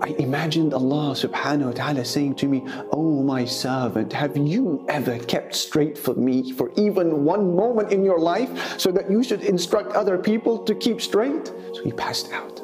I 0.02 0.08
imagined 0.18 0.74
Allah 0.74 1.14
subhanahu 1.14 1.66
wa 1.66 1.72
ta'ala 1.72 2.04
saying 2.04 2.36
to 2.38 2.48
me, 2.48 2.66
Oh 2.92 3.22
my 3.24 3.46
servant, 3.46 4.12
have 4.12 4.36
you 4.36 4.86
ever 4.90 5.20
kept 5.20 5.56
straight 5.56 5.98
for 5.98 6.16
me 6.16 6.52
for 6.52 6.72
even 6.76 7.24
one 7.24 7.56
moment 7.56 7.94
in 7.94 8.04
your 8.04 8.20
life 8.20 8.80
so 8.80 8.92
that 8.92 9.10
you 9.10 9.24
should 9.24 9.44
instruct 9.44 9.94
other 9.94 10.18
people 10.18 10.58
to 10.66 10.74
keep 10.74 11.00
straight? 11.00 11.48
So 11.74 11.84
he 11.84 11.92
passed 11.92 12.32
out. 12.34 12.60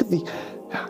At 0.00 0.10
the 0.10 0.24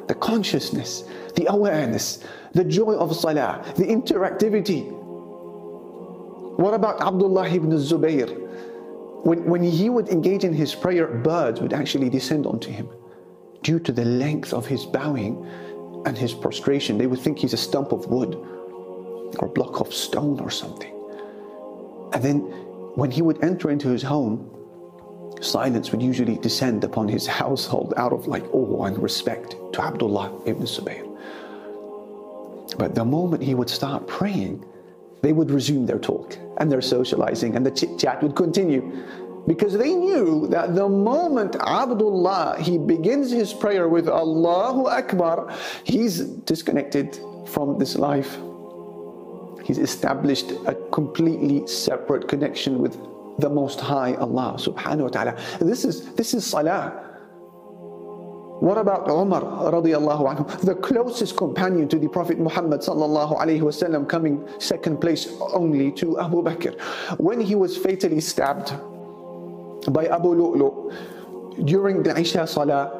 the 0.06 0.14
consciousness, 0.14 1.04
the 1.38 1.47
awareness, 1.52 2.25
the 2.52 2.64
joy 2.64 2.95
of 2.97 3.14
salah, 3.14 3.64
the 3.76 3.85
interactivity. 3.85 4.83
What 6.59 6.75
about 6.75 7.00
Abdullah 7.00 7.49
ibn 7.49 7.71
Zubayr? 7.71 8.28
When, 9.25 9.45
when 9.45 9.62
he 9.62 9.88
would 9.88 10.09
engage 10.09 10.42
in 10.42 10.52
his 10.52 10.75
prayer, 10.75 11.07
birds 11.07 11.61
would 11.61 11.73
actually 11.73 12.11
descend 12.11 12.45
onto 12.45 12.71
him 12.71 12.88
due 13.62 13.78
to 13.78 13.92
the 13.92 14.04
length 14.04 14.52
of 14.52 14.66
his 14.66 14.85
bowing 14.85 15.47
and 16.07 16.18
his 16.18 16.35
prostration. 16.35 16.99
They 16.99 17.07
would 17.07 17.21
think 17.21 17.38
he's 17.38 17.52
a 17.52 17.57
stump 17.68 17.92
of 17.92 18.07
wood 18.07 18.35
or 19.38 19.49
block 19.49 19.80
of 19.80 19.95
stone 19.95 20.40
or 20.40 20.50
something. 20.50 20.95
And 22.12 22.23
then 22.23 22.38
when 22.97 23.12
he 23.12 23.23
would 23.23 23.45
enter 23.45 23.71
into 23.71 23.88
his 23.88 24.02
home, 24.02 24.50
silence 25.40 25.92
would 25.92 26.02
usually 26.02 26.37
descend 26.38 26.83
upon 26.83 27.07
his 27.07 27.28
household 27.28 27.95
out 27.97 28.12
of 28.12 28.26
like 28.26 28.42
awe 28.52 28.87
and 28.87 29.00
respect 29.00 29.54
to 29.75 29.83
Abdullah 29.83 30.42
ibn 30.47 30.64
Zubayr. 30.64 31.07
But 32.78 32.94
the 32.94 33.04
moment 33.04 33.42
he 33.42 33.54
would 33.54 33.68
start 33.68 34.06
praying, 34.06 34.64
they 35.23 35.32
would 35.32 35.50
resume 35.50 35.85
their 35.85 35.99
talk 35.99 36.38
and 36.58 36.70
their 36.70 36.80
socializing 36.80 37.56
and 37.56 37.66
the 37.66 37.70
chit 37.73 37.99
chat 37.99 38.23
would 38.23 38.37
continue 38.37 39.04
because 39.49 39.73
they 39.76 39.94
knew 39.94 40.47
that 40.49 40.75
the 40.75 40.88
moment 40.88 41.56
Abdullah 41.56 42.56
he 42.61 42.78
begins 42.78 43.30
his 43.30 43.52
prayer 43.52 43.88
with 43.88 44.08
Allahu 44.08 44.87
Akbar, 44.87 45.52
he's 45.85 46.20
disconnected 46.20 47.18
from 47.47 47.78
this 47.78 47.97
life. 47.97 48.38
He's 49.64 49.78
established 49.78 50.52
a 50.66 50.75
completely 50.92 51.66
separate 51.66 52.28
connection 52.28 52.78
with 52.78 52.97
the 53.38 53.49
Most 53.49 53.80
High 53.80 54.14
Allah 54.14 54.56
subhanahu 54.58 55.02
wa 55.02 55.08
ta'ala. 55.08 55.37
This 55.61 55.85
is, 55.85 56.12
this 56.14 56.35
is 56.35 56.47
salah. 56.47 57.07
What 58.60 58.76
about 58.76 59.08
Umar 59.08 59.42
radiallahu 59.70 60.22
anhu, 60.34 60.60
the 60.62 60.74
closest 60.74 61.36
companion 61.36 61.86
to 61.88 61.98
the 61.98 62.08
Prophet 62.08 62.38
Muhammad 62.40 62.80
sallallahu 62.80 63.38
alayhi 63.38 63.60
wasallam, 63.62 64.08
coming 64.08 64.42
second 64.58 65.00
place 65.00 65.28
only 65.54 65.92
to 65.92 66.18
Abu 66.18 66.42
Bakr. 66.42 66.74
When 67.18 67.40
he 67.40 67.54
was 67.54 67.76
fatally 67.76 68.20
stabbed 68.20 68.74
by 69.94 70.06
Abu 70.06 70.34
Lu'lu 70.34 70.92
during 71.66 72.02
the 72.02 72.18
Isha 72.18 72.46
Salah 72.48 72.90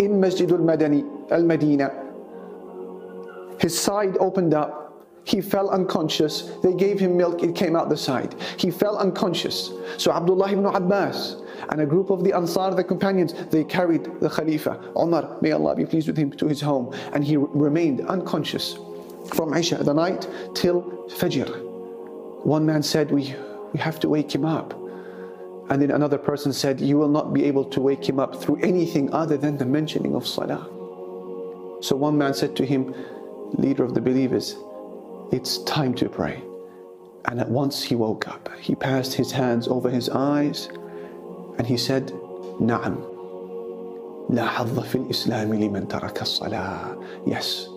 in 0.00 0.18
Masjid 0.18 0.50
al-Madani, 0.50 1.04
al-Madina, 1.30 1.92
his 3.60 3.78
side 3.78 4.16
opened 4.20 4.54
up 4.54 4.87
he 5.28 5.42
fell 5.42 5.68
unconscious. 5.68 6.50
They 6.62 6.72
gave 6.72 6.98
him 6.98 7.16
milk, 7.16 7.42
it 7.42 7.54
came 7.54 7.76
out 7.76 7.90
the 7.90 7.96
side. 7.96 8.34
He 8.56 8.70
fell 8.70 8.96
unconscious. 8.96 9.70
So 9.98 10.10
Abdullah 10.10 10.50
ibn 10.52 10.64
Abbas 10.64 11.36
and 11.68 11.82
a 11.82 11.86
group 11.86 12.08
of 12.08 12.24
the 12.24 12.32
Ansar, 12.34 12.74
the 12.74 12.82
companions, 12.82 13.34
they 13.50 13.62
carried 13.62 14.04
the 14.20 14.30
Khalifa, 14.30 14.80
Umar, 14.96 15.36
may 15.42 15.52
Allah 15.52 15.76
be 15.76 15.84
pleased 15.84 16.06
with 16.06 16.16
him, 16.16 16.30
to 16.32 16.48
his 16.48 16.62
home. 16.62 16.94
And 17.12 17.22
he 17.22 17.36
remained 17.36 18.00
unconscious 18.00 18.78
from 19.34 19.52
Isha, 19.52 19.84
the 19.84 19.92
night, 19.92 20.26
till 20.54 20.82
Fajr. 21.18 21.48
One 22.44 22.64
man 22.64 22.82
said, 22.82 23.10
we, 23.10 23.34
we 23.74 23.80
have 23.80 24.00
to 24.00 24.08
wake 24.08 24.34
him 24.34 24.46
up. 24.46 24.72
And 25.68 25.82
then 25.82 25.90
another 25.90 26.16
person 26.16 26.54
said, 26.54 26.80
You 26.80 26.96
will 26.96 27.10
not 27.10 27.34
be 27.34 27.44
able 27.44 27.66
to 27.66 27.80
wake 27.82 28.08
him 28.08 28.18
up 28.18 28.40
through 28.40 28.56
anything 28.62 29.12
other 29.12 29.36
than 29.36 29.58
the 29.58 29.66
mentioning 29.66 30.14
of 30.14 30.26
Salah. 30.26 30.64
So 31.82 31.94
one 31.96 32.16
man 32.16 32.32
said 32.32 32.56
to 32.56 32.64
him, 32.64 32.94
Leader 33.52 33.84
of 33.84 33.92
the 33.92 34.00
believers, 34.00 34.56
it's 35.31 35.59
time 35.63 35.93
to 35.95 36.09
pray. 36.09 36.41
And 37.25 37.39
at 37.39 37.49
once 37.49 37.83
he 37.83 37.95
woke 37.95 38.27
up. 38.27 38.49
He 38.59 38.75
passed 38.75 39.13
his 39.13 39.31
hands 39.31 39.67
over 39.67 39.89
his 39.89 40.09
eyes 40.09 40.67
and 41.57 41.65
he 41.65 41.77
said, 41.77 42.11
Na'am. 42.59 43.09
لا 44.29 44.45
حظ 44.47 44.79
في 44.79 44.95
الإسلام 44.95 45.53
لمن 45.53 45.87
ترك 45.87 46.21
الصلاة. 46.21 47.27
Yes, 47.27 47.67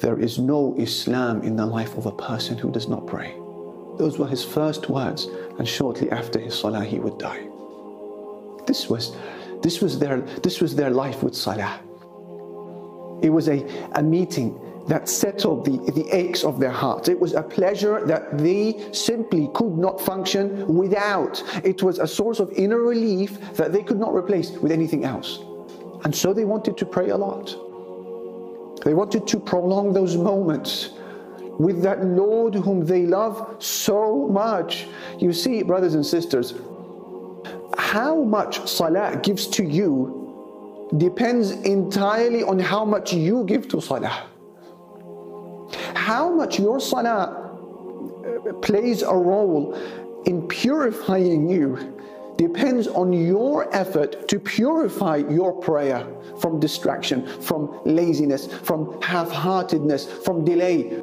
There 0.00 0.18
is 0.18 0.38
no 0.38 0.74
Islam 0.78 1.42
in 1.42 1.56
the 1.56 1.66
life 1.66 1.96
of 1.96 2.06
a 2.06 2.12
person 2.12 2.58
who 2.58 2.70
does 2.70 2.88
not 2.88 3.06
pray. 3.06 3.34
Those 3.98 4.18
were 4.18 4.26
his 4.26 4.44
first 4.44 4.88
words, 4.88 5.28
and 5.58 5.68
shortly 5.68 6.10
after 6.10 6.38
his 6.38 6.58
salah, 6.58 6.84
he 6.84 6.98
would 6.98 7.18
die. 7.18 7.46
This 8.66 8.88
was, 8.88 9.14
this 9.62 9.80
was, 9.80 9.98
their, 9.98 10.20
this 10.42 10.60
was 10.60 10.74
their 10.74 10.90
life 10.90 11.22
with 11.22 11.34
salah. 11.34 11.80
It 13.22 13.30
was 13.30 13.48
a, 13.48 13.64
a 13.92 14.02
meeting 14.02 14.58
that 14.87 15.09
settled 15.09 15.65
the, 15.65 15.91
the 15.91 16.07
aches 16.15 16.43
of 16.43 16.59
their 16.59 16.71
hearts. 16.71 17.09
It 17.09 17.19
was 17.19 17.33
a 17.33 17.43
pleasure 17.43 18.05
that 18.05 18.37
they 18.37 18.89
simply 18.93 19.49
could 19.53 19.77
not 19.77 19.99
function 19.99 20.65
without. 20.67 21.43
It 21.63 21.83
was 21.83 21.99
a 21.99 22.07
source 22.07 22.39
of 22.39 22.51
inner 22.53 22.79
relief 22.79 23.39
that 23.55 23.73
they 23.73 23.83
could 23.83 23.99
not 23.99 24.15
replace 24.15 24.51
with 24.51 24.71
anything 24.71 25.03
else. 25.03 25.39
And 26.03 26.15
so 26.15 26.33
they 26.33 26.45
wanted 26.45 26.77
to 26.77 26.85
pray 26.85 27.09
a 27.09 27.17
lot. 27.17 27.55
They 28.83 28.93
wanted 28.93 29.27
to 29.27 29.39
prolong 29.39 29.91
those 29.91 30.15
moments 30.15 30.91
with 31.59 31.81
that 31.81 32.05
Lord 32.05 32.53
whom 32.53 32.85
they 32.85 33.05
love 33.05 33.57
so 33.59 34.27
much. 34.27 34.87
You 35.19 35.33
see, 35.33 35.63
brothers 35.63 35.95
and 35.95 36.05
sisters, 36.05 36.53
how 37.77 38.23
much 38.23 38.67
salah 38.67 39.19
gives 39.21 39.47
to 39.47 39.63
you 39.63 40.89
depends 40.97 41.51
entirely 41.51 42.43
on 42.43 42.59
how 42.59 42.85
much 42.85 43.11
you 43.11 43.43
give 43.45 43.67
to 43.69 43.81
salah. 43.81 44.29
How 46.07 46.29
much 46.29 46.57
your 46.57 46.79
salah 46.79 47.25
uh, 47.27 48.53
plays 48.61 49.01
a 49.01 49.13
role 49.13 49.77
in 50.23 50.47
purifying 50.47 51.49
you 51.49 51.99
depends 52.37 52.87
on 52.87 53.11
your 53.11 53.67
effort 53.75 54.25
to 54.29 54.39
purify 54.39 55.17
your 55.17 55.51
prayer 55.59 56.07
from 56.39 56.61
distraction, 56.61 57.27
from 57.41 57.81
laziness, 57.83 58.47
from 58.47 59.01
half 59.01 59.29
heartedness, 59.29 60.05
from 60.23 60.45
delay. 60.45 61.01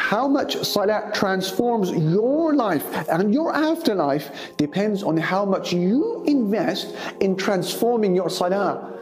How 0.00 0.26
much 0.26 0.56
salah 0.64 1.12
transforms 1.14 1.92
your 1.92 2.56
life 2.56 3.08
and 3.08 3.32
your 3.32 3.54
afterlife 3.54 4.56
depends 4.56 5.04
on 5.04 5.16
how 5.16 5.44
much 5.44 5.72
you 5.72 6.24
invest 6.26 6.92
in 7.20 7.36
transforming 7.36 8.16
your 8.16 8.30
salah. 8.30 8.98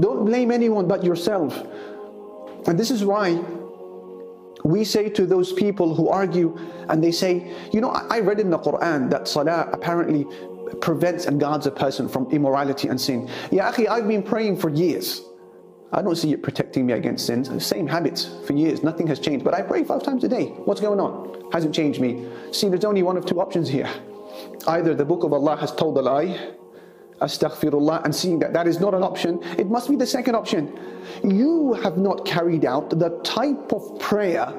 Don't 0.00 0.26
blame 0.26 0.50
anyone 0.50 0.86
but 0.86 1.02
yourself. 1.02 1.66
And 2.66 2.78
this 2.78 2.90
is 2.90 3.06
why 3.06 3.42
we 4.64 4.82
say 4.82 5.10
to 5.10 5.26
those 5.26 5.52
people 5.52 5.94
who 5.94 6.08
argue 6.08 6.58
and 6.88 7.04
they 7.04 7.12
say, 7.12 7.52
you 7.72 7.80
know, 7.80 7.90
I 7.90 8.20
read 8.20 8.40
in 8.40 8.50
the 8.50 8.58
Quran 8.58 9.10
that 9.10 9.28
salah 9.28 9.68
apparently 9.72 10.26
prevents 10.80 11.26
and 11.26 11.38
guards 11.38 11.66
a 11.66 11.70
person 11.70 12.08
from 12.08 12.30
immorality 12.30 12.88
and 12.88 13.00
sin. 13.00 13.28
Yeah, 13.50 13.68
I've 13.68 14.08
been 14.08 14.22
praying 14.22 14.56
for 14.56 14.70
years. 14.70 15.22
I 15.92 16.02
don't 16.02 16.16
see 16.16 16.32
it 16.32 16.42
protecting 16.42 16.86
me 16.86 16.94
against 16.94 17.26
sins. 17.26 17.64
Same 17.64 17.86
habits 17.86 18.28
for 18.46 18.54
years, 18.54 18.82
nothing 18.82 19.06
has 19.06 19.20
changed. 19.20 19.44
But 19.44 19.54
I 19.54 19.62
pray 19.62 19.84
five 19.84 20.02
times 20.02 20.24
a 20.24 20.28
day. 20.28 20.46
What's 20.64 20.80
going 20.80 20.98
on? 20.98 21.50
Hasn't 21.52 21.74
changed 21.74 22.00
me. 22.00 22.26
See, 22.50 22.68
there's 22.68 22.84
only 22.84 23.02
one 23.02 23.16
of 23.16 23.26
two 23.26 23.40
options 23.40 23.68
here. 23.68 23.88
Either 24.66 24.94
the 24.94 25.04
book 25.04 25.22
of 25.22 25.32
Allah 25.32 25.56
has 25.56 25.72
told 25.72 25.96
a 25.98 26.02
lie, 26.02 26.54
astaghfirullah, 27.20 28.04
and 28.04 28.14
seeing 28.14 28.38
that 28.40 28.52
that 28.52 28.66
is 28.66 28.80
not 28.80 28.94
an 28.94 29.02
option, 29.02 29.40
it 29.58 29.68
must 29.68 29.88
be 29.88 29.96
the 29.96 30.06
second 30.06 30.34
option. 30.34 30.78
You 31.22 31.74
have 31.74 31.96
not 31.96 32.24
carried 32.24 32.64
out 32.64 32.90
the 32.90 33.20
type 33.22 33.72
of 33.72 33.98
prayer 33.98 34.52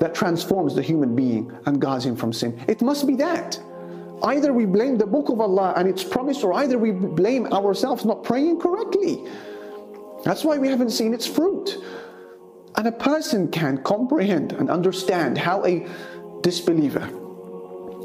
that 0.00 0.14
transforms 0.14 0.74
the 0.74 0.82
human 0.82 1.14
being 1.14 1.52
and 1.66 1.80
guards 1.80 2.06
him 2.06 2.16
from 2.16 2.32
sin. 2.32 2.58
It 2.68 2.82
must 2.82 3.06
be 3.06 3.16
that. 3.16 3.60
Either 4.22 4.52
we 4.52 4.66
blame 4.66 4.98
the 4.98 5.06
book 5.06 5.28
of 5.28 5.40
Allah 5.40 5.74
and 5.76 5.88
its 5.88 6.02
promise, 6.02 6.42
or 6.42 6.52
either 6.54 6.78
we 6.78 6.90
blame 6.90 7.46
ourselves 7.52 8.04
not 8.04 8.24
praying 8.24 8.60
correctly. 8.60 9.24
That's 10.24 10.44
why 10.44 10.58
we 10.58 10.68
haven't 10.68 10.90
seen 10.90 11.14
its 11.14 11.26
fruit. 11.26 11.78
And 12.76 12.86
a 12.86 12.92
person 12.92 13.48
can 13.50 13.78
comprehend 13.78 14.52
and 14.52 14.70
understand 14.70 15.38
how 15.38 15.64
a 15.64 15.86
disbeliever 16.42 17.08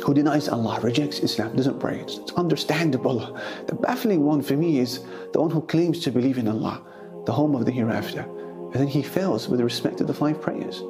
who 0.03 0.13
denies 0.13 0.49
Allah, 0.49 0.79
rejects 0.81 1.19
Islam, 1.19 1.55
doesn't 1.55 1.79
pray. 1.79 1.99
It's, 1.99 2.17
it's 2.17 2.33
understandable. 2.33 3.39
The 3.67 3.75
baffling 3.75 4.23
one 4.23 4.41
for 4.41 4.55
me 4.57 4.79
is 4.79 4.99
the 5.31 5.41
one 5.41 5.49
who 5.49 5.61
claims 5.61 5.99
to 6.01 6.11
believe 6.11 6.37
in 6.37 6.47
Allah, 6.47 6.81
the 7.25 7.31
home 7.31 7.55
of 7.55 7.65
the 7.65 7.71
hereafter, 7.71 8.21
and 8.21 8.73
then 8.73 8.87
he 8.87 9.01
fails 9.01 9.47
with 9.47 9.61
respect 9.61 9.97
to 9.99 10.03
the 10.03 10.13
five 10.13 10.41
prayers. 10.41 10.83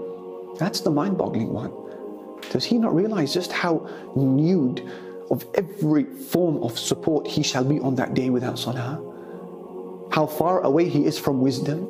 That's 0.58 0.82
the 0.82 0.90
mind 0.90 1.18
boggling 1.18 1.54
one. 1.54 1.72
Does 2.52 2.66
he 2.66 2.78
not 2.78 2.94
realize 2.96 3.34
just 3.34 3.52
how 3.52 3.88
nude 4.16 4.90
of 5.30 5.46
every 5.54 6.04
form 6.04 6.62
of 6.64 6.78
support 6.78 7.28
he 7.28 7.44
shall 7.44 7.64
be 7.64 7.80
on 7.80 7.96
that 7.96 8.14
day 8.14 8.30
without 8.30 8.58
salah? 8.58 9.00
How 10.12 10.26
far 10.26 10.62
away 10.62 10.90
he 10.90 11.06
is 11.06 11.20
from 11.20 11.42
wisdom? 11.42 11.88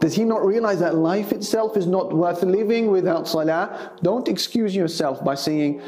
Does 0.00 0.14
he 0.14 0.24
not 0.24 0.44
realize 0.44 0.78
that 0.80 0.94
life 0.94 1.32
itself 1.32 1.76
is 1.76 1.86
not 1.86 2.12
worth 2.12 2.42
living 2.42 2.90
without 2.90 3.26
salah? 3.26 3.92
Don't 4.02 4.28
excuse 4.28 4.74
yourself 4.74 5.24
by 5.24 5.34
saying, 5.34 5.82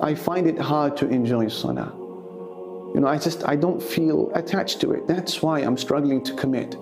I 0.00 0.14
find 0.14 0.46
it 0.46 0.58
hard 0.58 0.96
to 0.98 1.08
enjoy 1.08 1.48
salah. 1.48 1.92
You 2.94 3.00
know, 3.00 3.08
I 3.08 3.18
just, 3.18 3.46
I 3.46 3.56
don't 3.56 3.82
feel 3.82 4.30
attached 4.34 4.80
to 4.80 4.92
it. 4.92 5.06
That's 5.06 5.42
why 5.42 5.60
I'm 5.60 5.76
struggling 5.76 6.22
to 6.24 6.34
commit. 6.34 6.76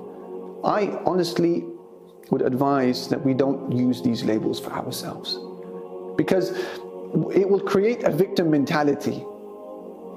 I 0.64 0.98
honestly 1.04 1.64
would 2.30 2.42
advise 2.42 3.08
that 3.08 3.24
we 3.24 3.34
don't 3.34 3.72
use 3.72 4.02
these 4.02 4.24
labels 4.24 4.60
for 4.60 4.72
ourselves 4.72 5.38
because 6.16 6.50
it 7.34 7.48
will 7.48 7.60
create 7.60 8.04
a 8.04 8.10
victim 8.10 8.50
mentality, 8.50 9.24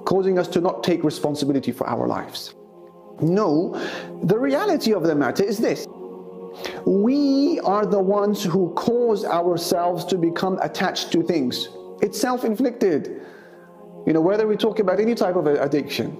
causing 0.05 0.38
us 0.39 0.47
to 0.49 0.62
not 0.62 0.83
take 0.83 1.03
responsibility 1.03 1.71
for 1.71 1.88
our 1.88 2.07
lives. 2.07 2.55
No, 3.21 3.73
the 4.23 4.38
reality 4.38 4.93
of 4.93 5.03
the 5.03 5.15
matter 5.15 5.43
is 5.43 5.57
this. 5.57 5.85
We 6.85 7.59
are 7.62 7.85
the 7.85 7.99
ones 7.99 8.43
who 8.43 8.73
cause 8.73 9.23
ourselves 9.25 10.05
to 10.05 10.17
become 10.17 10.57
attached 10.62 11.12
to 11.12 11.23
things. 11.23 11.69
It's 12.01 12.19
self 12.19 12.43
inflicted. 12.43 13.21
You 14.07 14.13
know, 14.13 14.21
whether 14.21 14.47
we 14.47 14.55
talk 14.55 14.79
about 14.79 14.99
any 14.99 15.13
type 15.13 15.35
of 15.35 15.45
addiction, 15.45 16.17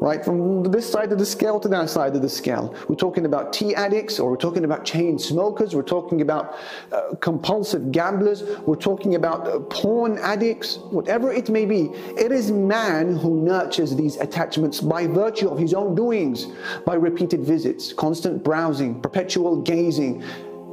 right? 0.00 0.24
From 0.24 0.64
this 0.64 0.90
side 0.90 1.12
of 1.12 1.18
the 1.18 1.26
scale 1.26 1.58
to 1.60 1.68
that 1.68 1.88
side 1.88 2.14
of 2.14 2.22
the 2.22 2.28
scale. 2.28 2.74
We're 2.88 2.96
talking 2.96 3.24
about 3.24 3.52
tea 3.52 3.74
addicts, 3.74 4.18
or 4.20 4.30
we're 4.30 4.36
talking 4.36 4.64
about 4.64 4.84
chain 4.84 5.18
smokers, 5.18 5.74
we're 5.74 5.82
talking 5.82 6.20
about 6.20 6.58
uh, 6.92 7.14
compulsive 7.20 7.92
gamblers, 7.92 8.42
we're 8.66 8.76
talking 8.76 9.14
about 9.14 9.48
uh, 9.48 9.60
porn 9.60 10.18
addicts, 10.18 10.78
whatever 10.90 11.32
it 11.32 11.48
may 11.48 11.64
be. 11.64 11.90
It 12.18 12.32
is 12.32 12.50
man 12.50 13.16
who 13.16 13.42
nurtures 13.42 13.96
these 13.96 14.16
attachments 14.16 14.80
by 14.80 15.06
virtue 15.06 15.48
of 15.48 15.58
his 15.58 15.74
own 15.74 15.94
doings, 15.94 16.48
by 16.84 16.94
repeated 16.94 17.40
visits, 17.40 17.92
constant 17.92 18.44
browsing, 18.44 19.00
perpetual 19.00 19.62
gazing. 19.62 20.22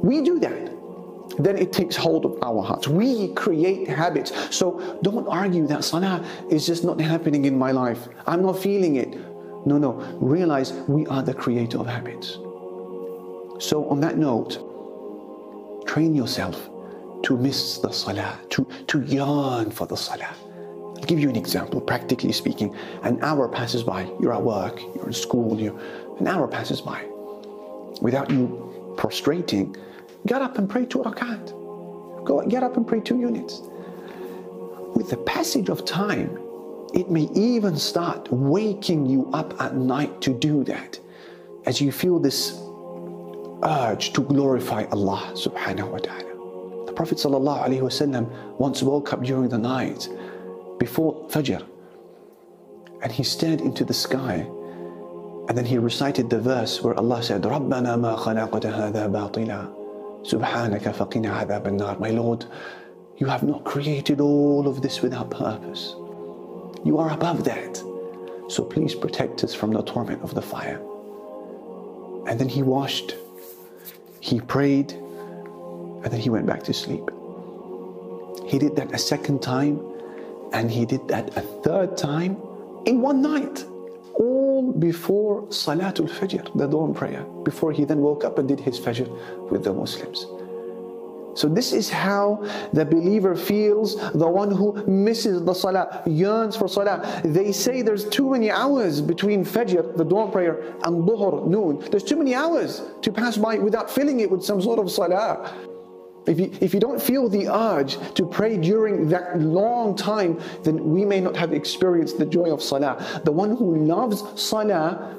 We 0.02 0.20
do 0.20 0.38
that 0.40 0.71
then 1.38 1.56
it 1.56 1.72
takes 1.72 1.96
hold 1.96 2.24
of 2.24 2.38
our 2.42 2.62
hearts. 2.62 2.88
We 2.88 3.32
create 3.34 3.88
habits. 3.88 4.32
So 4.54 4.98
don't 5.02 5.26
argue 5.28 5.66
that 5.66 5.84
salah 5.84 6.24
is 6.50 6.66
just 6.66 6.84
not 6.84 7.00
happening 7.00 7.44
in 7.44 7.58
my 7.58 7.72
life. 7.72 8.08
I'm 8.26 8.42
not 8.42 8.58
feeling 8.58 8.96
it. 8.96 9.14
No, 9.66 9.78
no. 9.78 9.92
Realize 10.20 10.72
we 10.88 11.06
are 11.06 11.22
the 11.22 11.34
creator 11.34 11.78
of 11.78 11.86
habits. 11.86 12.38
So 13.58 13.86
on 13.88 14.00
that 14.00 14.18
note, 14.18 14.58
train 15.86 16.14
yourself 16.14 16.68
to 17.22 17.36
miss 17.36 17.78
the 17.78 17.92
salah, 17.92 18.38
to, 18.50 18.66
to 18.88 19.02
yearn 19.02 19.70
for 19.70 19.86
the 19.86 19.96
salah. 19.96 20.34
I'll 20.96 21.04
give 21.04 21.20
you 21.20 21.28
an 21.28 21.36
example, 21.36 21.80
practically 21.80 22.32
speaking. 22.32 22.74
An 23.02 23.22
hour 23.22 23.48
passes 23.48 23.82
by, 23.82 24.10
you're 24.20 24.34
at 24.34 24.42
work, 24.42 24.80
you're 24.94 25.06
in 25.06 25.12
school, 25.12 25.60
you 25.60 25.78
an 26.18 26.26
hour 26.26 26.46
passes 26.46 26.80
by 26.80 27.04
without 28.00 28.30
you 28.30 28.94
prostrating 28.96 29.76
Get 30.25 30.41
up 30.41 30.57
and 30.57 30.69
pray 30.69 30.85
two 30.85 30.99
rakat. 30.99 31.53
Go 32.25 32.45
get 32.47 32.63
up 32.63 32.77
and 32.77 32.85
pray 32.85 32.99
two 32.99 33.19
units. 33.19 33.61
With 34.95 35.09
the 35.09 35.17
passage 35.17 35.69
of 35.69 35.85
time, 35.85 36.37
it 36.93 37.09
may 37.09 37.29
even 37.33 37.77
start 37.77 38.31
waking 38.31 39.05
you 39.05 39.29
up 39.33 39.61
at 39.61 39.75
night 39.75 40.21
to 40.21 40.33
do 40.33 40.63
that 40.65 40.99
as 41.65 41.79
you 41.79 41.91
feel 41.91 42.19
this 42.19 42.59
urge 43.63 44.13
to 44.13 44.21
glorify 44.21 44.85
Allah 44.91 45.31
subhanahu 45.33 45.91
wa 45.91 45.97
ta'ala. 45.99 46.85
The 46.85 46.93
Prophet 46.93 47.17
wasallam 47.17 48.29
once 48.57 48.81
woke 48.83 49.13
up 49.13 49.23
during 49.23 49.49
the 49.49 49.57
night 49.57 50.09
before 50.79 51.27
Fajr 51.29 51.65
and 53.03 53.11
he 53.11 53.23
stared 53.23 53.61
into 53.61 53.83
the 53.83 53.93
sky 53.93 54.47
and 55.47 55.57
then 55.57 55.65
he 55.65 55.77
recited 55.77 56.29
the 56.29 56.39
verse 56.39 56.83
where 56.83 56.97
Allah 56.97 57.23
said, 57.23 57.43
رَبَّنَا 57.43 57.95
مَا 57.95 58.17
خَلَقْتَ 58.17 58.65
هَذَا 58.65 59.07
بَاطِلًا 59.11 59.80
Subhanaka 60.22 60.94
faqina 60.94 61.44
adhab 61.44 61.66
an 61.66 62.00
My 62.00 62.10
Lord, 62.10 62.46
you 63.16 63.26
have 63.26 63.42
not 63.42 63.64
created 63.64 64.20
all 64.20 64.68
of 64.68 64.80
this 64.80 65.02
without 65.02 65.30
purpose. 65.30 65.94
You 66.84 66.98
are 66.98 67.10
above 67.10 67.44
that. 67.44 67.76
So 68.48 68.64
please 68.64 68.94
protect 68.94 69.44
us 69.44 69.54
from 69.54 69.72
the 69.72 69.82
torment 69.82 70.22
of 70.22 70.34
the 70.34 70.42
fire. 70.42 70.80
And 72.28 72.38
then 72.38 72.48
he 72.48 72.62
washed, 72.62 73.16
he 74.20 74.40
prayed, 74.40 74.92
and 74.92 76.04
then 76.04 76.20
he 76.20 76.30
went 76.30 76.46
back 76.46 76.62
to 76.64 76.72
sleep. 76.72 77.10
He 78.46 78.58
did 78.58 78.76
that 78.76 78.92
a 78.92 78.98
second 78.98 79.42
time, 79.42 79.80
and 80.52 80.70
he 80.70 80.84
did 80.84 81.08
that 81.08 81.36
a 81.36 81.40
third 81.40 81.96
time 81.96 82.36
in 82.86 83.00
one 83.00 83.22
night. 83.22 83.64
All 84.14 84.72
before 84.72 85.42
Salatul 85.48 86.08
Fajr, 86.08 86.56
the 86.56 86.66
dawn 86.66 86.94
prayer, 86.94 87.24
before 87.44 87.72
he 87.72 87.84
then 87.84 87.98
woke 87.98 88.24
up 88.24 88.38
and 88.38 88.48
did 88.48 88.60
his 88.60 88.78
Fajr 88.78 89.08
with 89.50 89.64
the 89.64 89.72
Muslims. 89.72 90.26
So 91.34 91.48
this 91.48 91.72
is 91.72 91.88
how 91.88 92.46
the 92.74 92.84
believer 92.84 93.34
feels, 93.34 93.96
the 94.12 94.28
one 94.28 94.50
who 94.50 94.84
misses 94.86 95.42
the 95.42 95.54
salah, 95.54 96.02
yearns 96.06 96.56
for 96.56 96.68
salah. 96.68 97.22
They 97.24 97.52
say 97.52 97.80
there's 97.80 98.06
too 98.08 98.30
many 98.30 98.50
hours 98.50 99.00
between 99.00 99.44
Fajr, 99.44 99.96
the 99.96 100.04
dawn 100.04 100.30
prayer, 100.30 100.74
and 100.84 101.08
Dhuhr, 101.08 101.46
noon. 101.46 101.82
There's 101.90 102.04
too 102.04 102.16
many 102.16 102.34
hours 102.34 102.82
to 103.00 103.10
pass 103.10 103.38
by 103.38 103.56
without 103.58 103.90
filling 103.90 104.20
it 104.20 104.30
with 104.30 104.44
some 104.44 104.60
sort 104.60 104.78
of 104.78 104.90
salah. 104.90 105.54
If 106.26 106.38
you, 106.38 106.52
if 106.60 106.72
you 106.72 106.80
don't 106.80 107.02
feel 107.02 107.28
the 107.28 107.48
urge 107.48 107.96
to 108.14 108.26
pray 108.26 108.56
during 108.56 109.08
that 109.08 109.40
long 109.40 109.96
time, 109.96 110.40
then 110.62 110.92
we 110.92 111.04
may 111.04 111.20
not 111.20 111.36
have 111.36 111.52
experienced 111.52 112.18
the 112.18 112.26
joy 112.26 112.52
of 112.52 112.62
salah. 112.62 113.04
The 113.24 113.32
one 113.32 113.56
who 113.56 113.76
loves 113.84 114.22
salah 114.40 115.18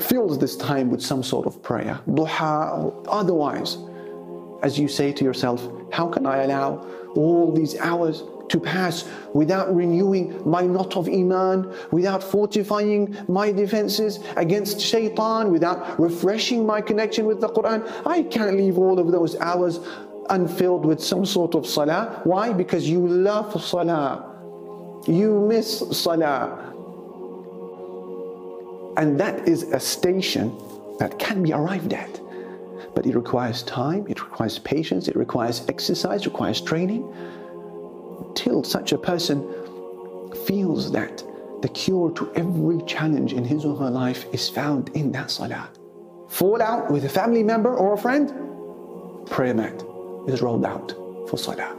fills 0.00 0.38
this 0.38 0.56
time 0.56 0.90
with 0.90 1.02
some 1.02 1.22
sort 1.22 1.46
of 1.46 1.62
prayer, 1.62 2.00
duha 2.06 2.78
or 2.78 3.02
otherwise. 3.08 3.78
As 4.62 4.78
you 4.78 4.88
say 4.88 5.12
to 5.12 5.24
yourself, 5.24 5.68
how 5.92 6.08
can 6.08 6.26
I 6.26 6.42
allow 6.42 6.86
all 7.14 7.52
these 7.52 7.76
hours 7.78 8.22
to 8.48 8.58
pass 8.58 9.08
without 9.34 9.74
renewing 9.74 10.48
my 10.48 10.62
knot 10.62 10.96
of 10.96 11.08
Iman, 11.08 11.72
without 11.90 12.22
fortifying 12.22 13.16
my 13.28 13.52
defenses 13.52 14.20
against 14.36 14.80
shaitan, 14.80 15.50
without 15.50 16.00
refreshing 16.00 16.66
my 16.66 16.80
connection 16.80 17.26
with 17.26 17.40
the 17.40 17.48
Quran. 17.48 17.86
I 18.06 18.22
can't 18.22 18.56
leave 18.56 18.78
all 18.78 18.98
of 18.98 19.12
those 19.12 19.36
hours 19.36 19.80
unfilled 20.30 20.84
with 20.84 21.00
some 21.02 21.24
sort 21.24 21.54
of 21.54 21.66
salah. 21.66 22.20
Why? 22.24 22.52
Because 22.52 22.88
you 22.88 23.06
love 23.06 23.62
salah. 23.62 24.24
You 25.06 25.40
miss 25.40 25.78
salah. 25.92 26.64
And 28.96 29.18
that 29.20 29.48
is 29.48 29.62
a 29.64 29.80
station 29.80 30.56
that 30.98 31.18
can 31.18 31.42
be 31.42 31.52
arrived 31.52 31.92
at. 31.92 32.20
But 32.94 33.06
it 33.06 33.14
requires 33.14 33.62
time, 33.62 34.06
it 34.08 34.20
requires 34.20 34.58
patience, 34.58 35.06
it 35.06 35.16
requires 35.16 35.64
exercise, 35.68 36.22
it 36.22 36.26
requires 36.26 36.60
training. 36.60 37.02
Till 38.34 38.64
such 38.64 38.92
a 38.92 38.98
person 38.98 39.42
feels 40.46 40.90
that 40.92 41.22
the 41.62 41.68
cure 41.68 42.10
to 42.12 42.32
every 42.34 42.82
challenge 42.86 43.32
in 43.32 43.44
his 43.44 43.64
or 43.64 43.76
her 43.76 43.90
life 43.90 44.26
is 44.32 44.48
found 44.48 44.90
in 44.90 45.12
that 45.12 45.30
salah. 45.30 45.68
Fall 46.28 46.60
out 46.60 46.90
with 46.90 47.04
a 47.04 47.08
family 47.08 47.42
member 47.42 47.74
or 47.74 47.94
a 47.94 47.98
friend, 47.98 48.32
prayer 49.26 49.54
mat 49.54 49.87
is 50.28 50.42
rolled 50.42 50.64
out 50.64 50.94
for 51.28 51.36
salah. 51.36 51.76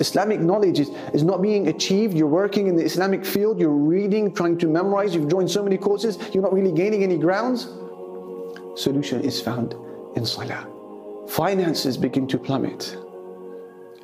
Islamic 0.00 0.40
knowledge 0.40 0.78
is, 0.78 0.90
is 1.12 1.24
not 1.24 1.42
being 1.42 1.68
achieved. 1.68 2.16
You're 2.16 2.28
working 2.28 2.68
in 2.68 2.76
the 2.76 2.84
Islamic 2.84 3.24
field, 3.24 3.58
you're 3.58 3.70
reading, 3.70 4.32
trying 4.32 4.56
to 4.58 4.68
memorize, 4.68 5.14
you've 5.14 5.28
joined 5.28 5.50
so 5.50 5.62
many 5.62 5.76
courses, 5.76 6.18
you're 6.32 6.42
not 6.42 6.52
really 6.52 6.72
gaining 6.72 7.02
any 7.02 7.18
grounds. 7.18 7.68
Solution 8.76 9.20
is 9.22 9.40
found 9.40 9.74
in 10.14 10.24
salah. 10.24 10.66
Finances 11.28 11.96
begin 11.96 12.26
to 12.28 12.38
plummet 12.38 12.96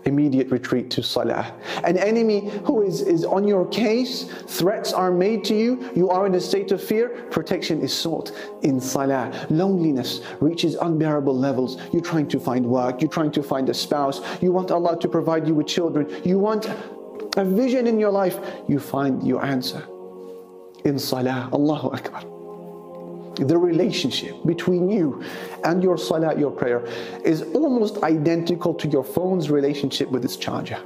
immediate 0.07 0.51
retreat 0.51 0.91
to 0.91 1.03
salah. 1.03 1.55
An 1.85 1.97
enemy 1.97 2.51
who 2.65 2.83
is, 2.83 3.01
is 3.01 3.25
on 3.25 3.47
your 3.47 3.67
case, 3.69 4.25
threats 4.47 4.93
are 4.93 5.11
made 5.11 5.45
to 5.45 5.55
you, 5.55 5.91
you 5.95 6.11
are 6.11 6.27
in 6.27 6.35
a 6.35 6.41
state 6.41 6.73
of 6.73 6.83
fear, 6.83 7.09
protection 7.31 7.81
is 7.81 7.93
sought 7.93 8.33
in 8.63 8.81
salah. 8.81 9.47
Loneliness 9.51 10.21
reaches 10.41 10.75
unbearable 10.75 11.37
levels. 11.37 11.79
You're 11.93 12.03
trying 12.03 12.29
to 12.29 12.41
find 12.41 12.67
work, 12.67 13.01
you're 13.01 13.11
trying 13.11 13.33
to 13.33 13.43
find 13.43 13.69
a 13.69 13.75
spouse, 13.75 14.21
you 14.43 14.53
want 14.53 14.71
Allah 14.71 14.99
to 15.01 15.09
provide 15.09 15.47
you 15.49 15.55
with 15.55 15.67
children, 15.67 16.09
you 16.25 16.39
want 16.39 16.67
a 17.37 17.45
vision 17.45 17.87
in 17.87 17.99
your 17.99 18.11
life, 18.11 18.39
you 18.69 18.79
find 18.79 19.27
your 19.27 19.45
answer 19.45 19.87
in 20.85 20.99
salah. 20.99 21.49
Allahu 21.53 21.91
Akbar 21.91 22.34
the 23.37 23.59
relationship 23.59 24.37
between 24.47 24.89
you 24.89 25.23
and 25.65 25.83
your 25.83 25.99
salah, 25.99 26.39
your 26.39 26.51
prayer, 26.51 26.85
is 27.25 27.43
almost 27.55 28.03
identical 28.03 28.75
to 28.75 28.89
your 28.89 29.05
phone's 29.05 29.51
relationship 29.51 30.11
with 30.11 30.25
its 30.25 30.37
charger. 30.37 30.81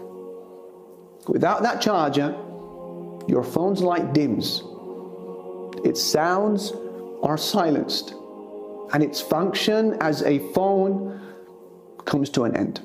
Without 1.26 1.62
that 1.62 1.80
charger, 1.80 2.34
your 3.28 3.44
phone's 3.44 3.82
light 3.82 4.12
dims, 4.14 4.62
its 5.84 6.02
sounds 6.02 6.72
are 7.22 7.36
silenced, 7.36 8.14
and 8.92 9.02
its 9.02 9.20
function 9.20 9.96
as 10.00 10.22
a 10.22 10.38
phone 10.52 11.20
comes 12.06 12.30
to 12.30 12.44
an 12.44 12.56
end. 12.56 12.80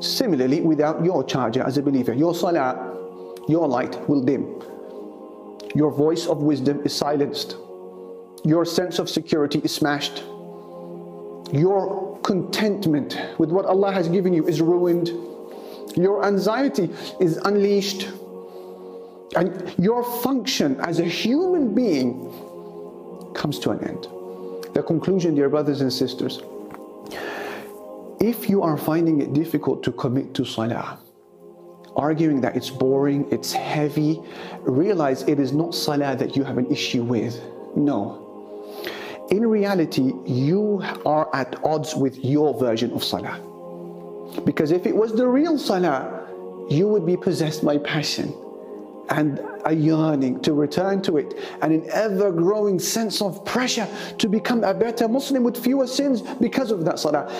Similarly, 0.00 0.60
without 0.60 1.04
your 1.04 1.24
charger 1.24 1.62
as 1.62 1.76
a 1.76 1.82
believer, 1.82 2.12
your 2.12 2.34
salah, 2.34 2.94
your 3.48 3.66
light 3.66 4.08
will 4.08 4.22
dim. 4.22 4.62
Your 5.74 5.90
voice 5.90 6.26
of 6.26 6.38
wisdom 6.42 6.80
is 6.84 6.94
silenced 6.94 7.56
your 8.44 8.64
sense 8.64 8.98
of 8.98 9.08
security 9.08 9.60
is 9.64 9.74
smashed. 9.74 10.22
Your 11.52 12.18
contentment 12.22 13.18
with 13.38 13.50
what 13.50 13.64
Allah 13.64 13.92
has 13.92 14.08
given 14.08 14.32
you 14.32 14.46
is 14.46 14.60
ruined. 14.60 15.08
Your 15.96 16.24
anxiety 16.24 16.90
is 17.20 17.38
unleashed. 17.38 18.08
And 19.36 19.74
your 19.78 20.04
function 20.22 20.80
as 20.80 21.00
a 21.00 21.04
human 21.04 21.74
being 21.74 23.32
comes 23.34 23.58
to 23.60 23.70
an 23.70 23.84
end. 23.84 24.06
The 24.74 24.82
conclusion, 24.82 25.34
dear 25.34 25.48
brothers 25.48 25.80
and 25.80 25.92
sisters, 25.92 26.42
if 28.20 28.48
you 28.48 28.62
are 28.62 28.76
finding 28.76 29.20
it 29.20 29.32
difficult 29.32 29.82
to 29.84 29.92
commit 29.92 30.34
to 30.34 30.44
salah, 30.44 30.98
arguing 31.96 32.40
that 32.40 32.56
it's 32.56 32.70
boring, 32.70 33.26
it's 33.30 33.52
heavy, 33.52 34.20
realize 34.60 35.22
it 35.22 35.38
is 35.38 35.52
not 35.52 35.74
salah 35.74 36.16
that 36.16 36.36
you 36.36 36.44
have 36.44 36.58
an 36.58 36.70
issue 36.70 37.02
with. 37.02 37.40
No 37.76 38.27
in 39.30 39.46
reality, 39.46 40.12
you 40.24 40.82
are 41.04 41.28
at 41.34 41.62
odds 41.64 41.94
with 41.94 42.24
your 42.24 42.58
version 42.58 42.92
of 42.92 43.04
salah. 43.04 43.40
Because 44.44 44.70
if 44.70 44.86
it 44.86 44.94
was 44.94 45.12
the 45.12 45.26
real 45.26 45.58
salah, 45.58 46.26
you 46.70 46.88
would 46.88 47.04
be 47.04 47.16
possessed 47.16 47.64
by 47.64 47.78
passion 47.78 48.34
and 49.10 49.40
a 49.64 49.74
yearning 49.74 50.40
to 50.40 50.52
return 50.52 51.00
to 51.02 51.16
it 51.16 51.34
and 51.62 51.72
an 51.72 51.90
ever 51.92 52.30
growing 52.30 52.78
sense 52.78 53.22
of 53.22 53.42
pressure 53.44 53.88
to 54.18 54.28
become 54.28 54.64
a 54.64 54.74
better 54.74 55.08
Muslim 55.08 55.44
with 55.44 55.56
fewer 55.62 55.86
sins 55.86 56.22
because 56.40 56.70
of 56.70 56.84
that 56.84 56.98
salah. 56.98 57.30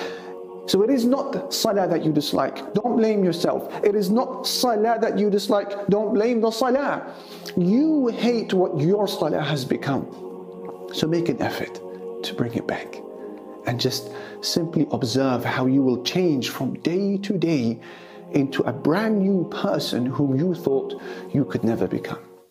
So 0.67 0.83
it 0.83 0.91
is 0.91 1.07
not 1.07 1.55
salah 1.55 1.89
that 1.89 2.05
you 2.05 2.13
dislike. 2.13 2.75
Don't 2.75 2.97
blame 2.97 3.25
yourself. 3.25 3.73
It 3.83 3.95
is 3.95 4.11
not 4.11 4.47
salah 4.47 4.99
that 5.01 5.19
you 5.19 5.31
dislike. 5.31 5.87
Don't 5.89 6.13
blame 6.13 6.43
the 6.43 6.51
salah. 6.51 7.15
You 7.57 8.09
hate 8.09 8.53
what 8.53 8.79
your 8.79 9.09
salah 9.09 9.41
has 9.43 9.65
become. 9.65 10.28
So 10.93 11.07
make 11.07 11.29
an 11.29 11.41
effort 11.43 11.81
to 12.23 12.35
bring 12.35 12.55
it 12.55 12.67
back 12.67 13.01
and 13.67 13.79
just 13.79 14.11
simply 14.41 14.87
observe 14.91 15.45
how 15.45 15.67
you 15.67 15.83
will 15.83 16.03
change 16.03 16.49
from 16.49 16.75
day 16.81 17.19
to 17.19 17.39
day 17.39 17.79
into 18.33 18.63
a 18.63 18.73
brand 18.73 19.21
new 19.21 19.49
person 19.51 20.07
whom 20.07 20.37
you 20.37 20.55
thought 20.55 21.01
you 21.33 21.45
could 21.45 21.65
never 21.65 21.87
become. 21.87 22.28